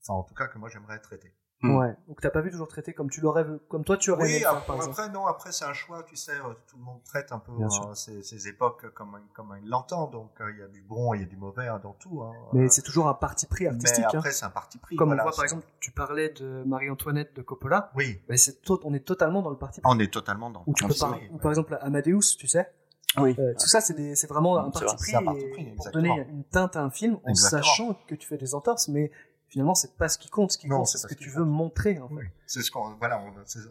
[0.03, 1.35] enfin, en tout cas, que moi j'aimerais traiter.
[1.63, 1.77] Mm.
[1.77, 1.95] Ouais.
[2.09, 4.35] Donc t'as pas vu toujours traité comme tu l'aurais vu, comme toi tu aurais aimé
[4.37, 4.93] Oui, faire, après, par exemple.
[4.99, 7.53] après, non, après c'est un choix, tu sais, euh, tout le monde traite un peu
[7.53, 11.13] euh, ces, ces époques comme, comme il l'entend, donc euh, il y a du bon
[11.13, 12.23] et il y a du mauvais hein, dans tout.
[12.23, 13.99] Hein, Mais Euh, c'est toujours un parti pris artistique.
[13.99, 14.19] mais hein.
[14.19, 14.97] après, c'est un parti pris.
[14.97, 17.91] Comme voilà, on voit par exemple, tu parlais de Marie-Antoinette de Coppola.
[17.95, 19.91] Oui, Ben c'est on est totalement dans le parti pris.
[19.93, 22.73] on est totalement dans Ou tu peux le par, ou par exemple Amadeus, tu sais.
[23.19, 23.35] Oui.
[23.39, 25.65] Euh, tout ça, c'est des- c'est vraiment un parti vrai, pris, c'est un parti pris,
[25.65, 26.15] pour exactement.
[26.17, 27.63] donner une teinte à un film en Exactement.
[27.63, 29.11] sachant que tu fais des entorses, mais
[29.51, 30.53] finalement c'est pas ce qui compte.
[30.53, 31.99] Ce qui Non, compte, c'est ce que tu veux montrer.
[32.01, 32.15] En fait.
[32.15, 32.25] Oui.
[32.47, 33.21] C'est ce qu'on, voilà,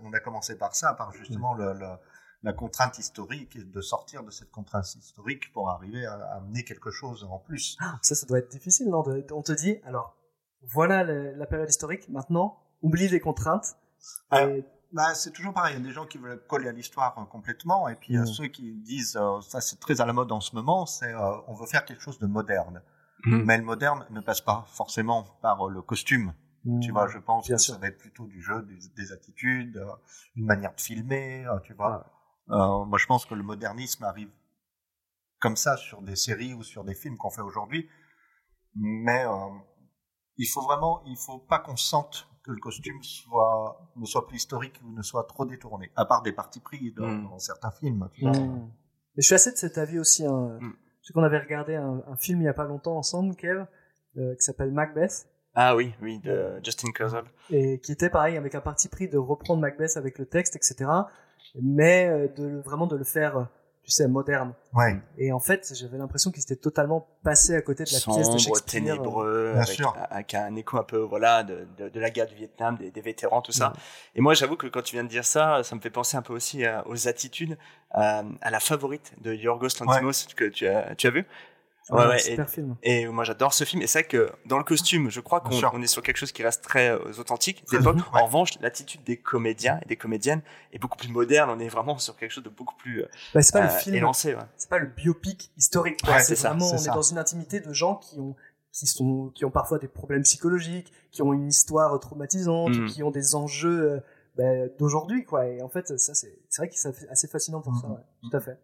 [0.03, 1.97] on, a commencé par ça, par justement le, le-
[2.43, 6.63] la contrainte historique et de sortir de cette contrainte historique pour arriver à, à amener
[6.63, 7.75] quelque chose en plus.
[8.01, 10.15] Ça, ça doit être difficile, non de- On te dit, alors
[10.71, 12.07] voilà le- la période historique.
[12.09, 13.75] Maintenant, oublie les contraintes.
[14.29, 15.75] Alors, Et- Bah, c'est toujours pareil.
[15.75, 18.15] Il y a des gens qui veulent coller à l'histoire euh, complètement, et puis il
[18.15, 18.25] y a Mm.
[18.27, 21.35] ceux qui disent, euh, ça c'est très à la mode en ce moment, c'est euh,
[21.47, 22.81] on veut faire quelque chose de moderne.
[23.25, 23.43] Mhm.
[23.45, 26.33] Mais le moderne ne passe pas forcément par euh, le costume.
[26.81, 27.73] Tu vois, je pense Bien que sûr.
[27.75, 29.87] ça va être plutôt du jeu, des, des attitudes, euh,
[30.35, 32.05] une manière de filmer, euh, tu vois.
[32.49, 34.29] Ah Euh, moi, je pense que le modernisme arrive
[35.39, 37.87] comme ça sur des séries ou sur des films qu'on fait aujourd'hui.
[38.75, 39.31] Mais euh,
[40.37, 44.37] il faut vraiment, il faut pas qu'on sente que le costume soit ne soit plus
[44.37, 45.91] historique ou ne soit trop détourné.
[45.95, 48.09] À part des partis pris dans, dans certains films.
[48.13, 48.33] tu vois.
[49.15, 50.25] Je suis assez de cet avis aussi.
[50.25, 50.59] Hein.
[51.01, 53.65] Sais qu'on avait regardé un, un film il y a pas longtemps ensemble, Kev,
[54.17, 57.23] euh, qui s'appelle Macbeth, Ah oui, oui, de Justin Kurzel.
[57.49, 60.89] et qui était pareil avec un parti pris de reprendre Macbeth avec le texte, etc.
[61.61, 63.47] Mais euh, de vraiment de le faire,
[63.89, 64.53] tu sais, moderne.
[64.73, 64.97] Ouais.
[65.17, 68.23] Et en fait, j'avais l'impression qu'ils étaient totalement passés à côté de la pièce de
[68.23, 68.65] sombre, Shakespeare.
[68.83, 69.93] ténébreux, Bien avec, sûr.
[70.09, 73.01] avec un écho un peu voilà de, de, de la guerre du Vietnam, des, des
[73.01, 73.69] vétérans, tout ça.
[73.69, 73.73] Ouais.
[74.15, 76.21] Et moi, j'avoue que quand tu viens de dire ça, ça me fait penser un
[76.21, 77.57] peu aussi à- aux attitudes,
[77.97, 81.25] euh, à la favorite de Yorgos Lanthimos que tu as, tu as vu.
[81.91, 82.75] Ouais, Ouais, film.
[82.83, 83.81] Et moi, j'adore ce film.
[83.81, 86.43] Et c'est vrai que dans le costume, je crois qu'on est sur quelque chose qui
[86.43, 87.95] reste très euh, authentique d'époque.
[88.13, 88.21] ouais.
[88.21, 90.41] En revanche, l'attitude des comédiens et des comédiennes
[90.73, 91.49] est beaucoup plus moderne.
[91.49, 93.77] On est vraiment sur quelque chose de beaucoup plus euh, Bah, c'est pas le euh,
[93.79, 94.35] film, élancé.
[94.35, 94.41] ouais.
[94.57, 95.99] c'est pas le biopic historique.
[96.07, 96.91] Ouais, c'est ça, vraiment, on ça.
[96.91, 98.35] est dans une intimité de gens qui ont,
[98.71, 102.85] qui sont, qui ont parfois des problèmes psychologiques, qui ont une histoire traumatisante, Mhm.
[102.87, 104.01] qui ont des enjeux
[104.37, 105.47] bah, d'aujourd'hui, quoi.
[105.47, 107.93] Et en fait, ça, c'est, c'est vrai que c'est assez fascinant pour ça, Mhm.
[107.93, 107.99] ouais.
[108.29, 108.57] Tout à fait.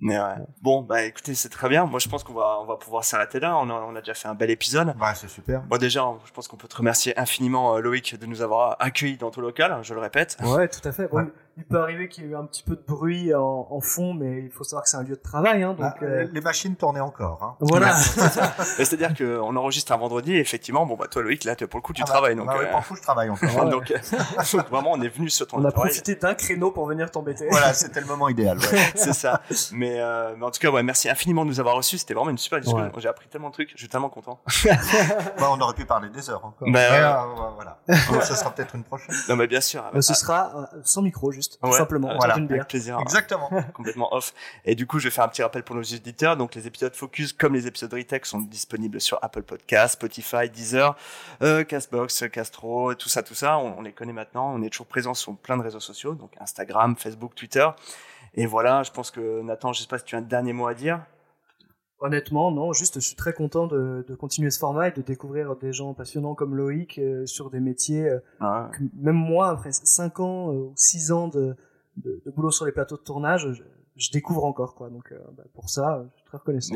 [0.00, 0.34] Mais ouais.
[0.60, 1.86] Bon, bah écoutez, c'est très bien.
[1.86, 3.56] Moi, je pense qu'on va, on va pouvoir s'arrêter là.
[3.56, 4.88] On a, on a déjà fait un bel épisode.
[5.00, 5.62] Ouais, c'est super.
[5.62, 9.16] Bon, déjà, je pense qu'on peut te remercier infiniment, euh, Loïc, de nous avoir accueillis
[9.16, 9.78] dans ton local.
[9.82, 10.36] Je le répète.
[10.42, 11.10] Ouais, tout à fait.
[11.10, 11.24] Ouais.
[11.56, 14.12] Il peut arriver qu'il y ait eu un petit peu de bruit en, en fond,
[14.12, 15.92] mais il faut savoir que c'est un lieu de travail, hein, donc.
[16.00, 17.42] Ah, euh, Les machines tournaient encore.
[17.42, 17.56] Hein.
[17.60, 17.94] Voilà.
[18.76, 20.34] C'est-à-dire qu'on enregistre un vendredi.
[20.34, 22.36] Et effectivement, bon, bah toi, Loïc, là, pour le coup, tu Ah bah, travailles.
[22.36, 23.48] Donc, bah ouais, euh, pour le coup, je travaille encore.
[23.56, 23.70] Ouais.
[23.70, 23.98] donc, euh,
[24.52, 25.90] donc, vraiment, on est venu sur ton On a travail.
[25.90, 27.46] profité d'un créneau pour venir t'embêter.
[27.50, 28.58] voilà, c'était le moment idéal.
[28.58, 28.92] ouais.
[28.96, 29.40] c'est ça.
[29.72, 31.98] Mais, euh, mais en tout cas, ouais, merci infiniment de nous avoir reçus.
[31.98, 32.84] C'était vraiment une super discussion.
[32.86, 32.92] Ouais.
[32.98, 33.70] J'ai appris tellement de trucs.
[33.74, 34.40] Je suis tellement content.
[35.38, 36.68] Bah, on aurait pu parler des heures encore.
[36.68, 37.78] Bah, euh, voilà.
[38.22, 39.14] Ça sera peut-être une prochaine.
[39.28, 39.84] Non, mais bien sûr.
[40.00, 41.72] Ce sera euh, sans micro, juste, tout Ouais.
[41.72, 42.34] simplement, Euh, voilà.
[42.34, 42.58] d'une bière.
[42.60, 42.98] Avec plaisir.
[43.00, 43.48] Exactement.
[43.74, 44.32] complètement off.
[44.64, 46.36] Et du coup, je vais faire un petit rappel pour nos éditeurs.
[46.36, 50.96] Donc, les épisodes Focus, comme les épisodes Retech, sont disponibles sur Apple Podcast, Spotify, Deezer,
[51.42, 53.58] euh, Castbox, Castro, tout ça, tout ça.
[53.58, 54.52] On, on les connaît maintenant.
[54.54, 57.68] On est toujours présents sur plein de réseaux sociaux, donc Instagram, Facebook, Twitter.
[58.36, 60.66] Et voilà, je pense que Nathan, je sais pas si tu as un dernier mot
[60.66, 61.00] à dire.
[62.04, 65.56] Honnêtement, non, juste je suis très content de, de continuer ce format et de découvrir
[65.56, 69.72] des gens passionnants comme Loïc euh, sur des métiers euh, Hein, que même moi, après
[69.72, 71.56] 5 ans euh, ou 6 ans de,
[71.96, 73.62] de, de boulot sur les plateaux de tournage, je,
[73.96, 74.90] je découvre encore, quoi.
[74.90, 76.74] Donc bah, pour ça, je suis très reconnaissant.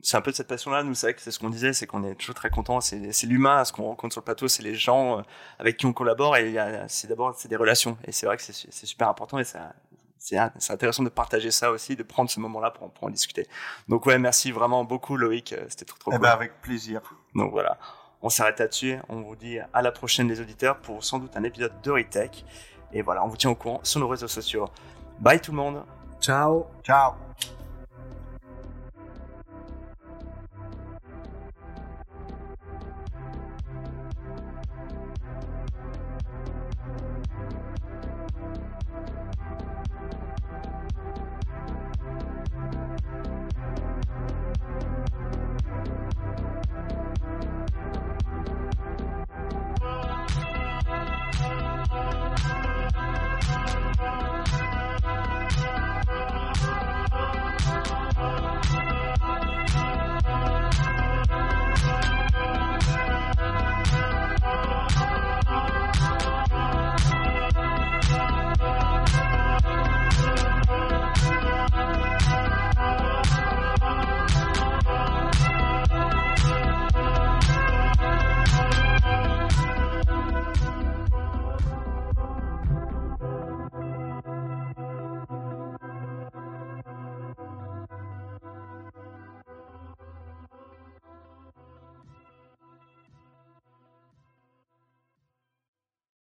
[0.00, 1.86] C'est un peu de cette passion-là, nous, c'est vrai que c'est ce qu'on disait, c'est
[1.86, 2.80] qu'on est toujours très content.
[2.80, 5.22] C'est c'est l'humain, ce qu'on rencontre sur le plateau, c'est les gens
[5.58, 6.56] avec qui on collabore, et
[6.88, 7.98] c'est d'abord c'est des relations.
[8.06, 9.74] Et c'est vrai que c'est c'est super important, et ça,
[10.20, 13.48] c'est c'est intéressant de partager ça aussi, de prendre ce moment-là pour, pour en discuter.
[13.88, 15.52] Donc ouais, merci vraiment beaucoup, Loïc.
[15.54, 16.22] euh, C'était trop trop Eh cool.
[16.22, 17.00] ben, avec plaisir.
[17.34, 17.78] Donc voilà,
[18.22, 18.98] on s'arrête là-dessus.
[19.08, 22.44] On vous dit à la prochaine, les auditeurs, pour sans doute un épisode de Retech.
[22.92, 24.68] Et voilà, on vous tient au courant sur nos réseaux sociaux.
[25.20, 25.84] Bye tout le monde.
[26.20, 27.12] Ciao Ciao.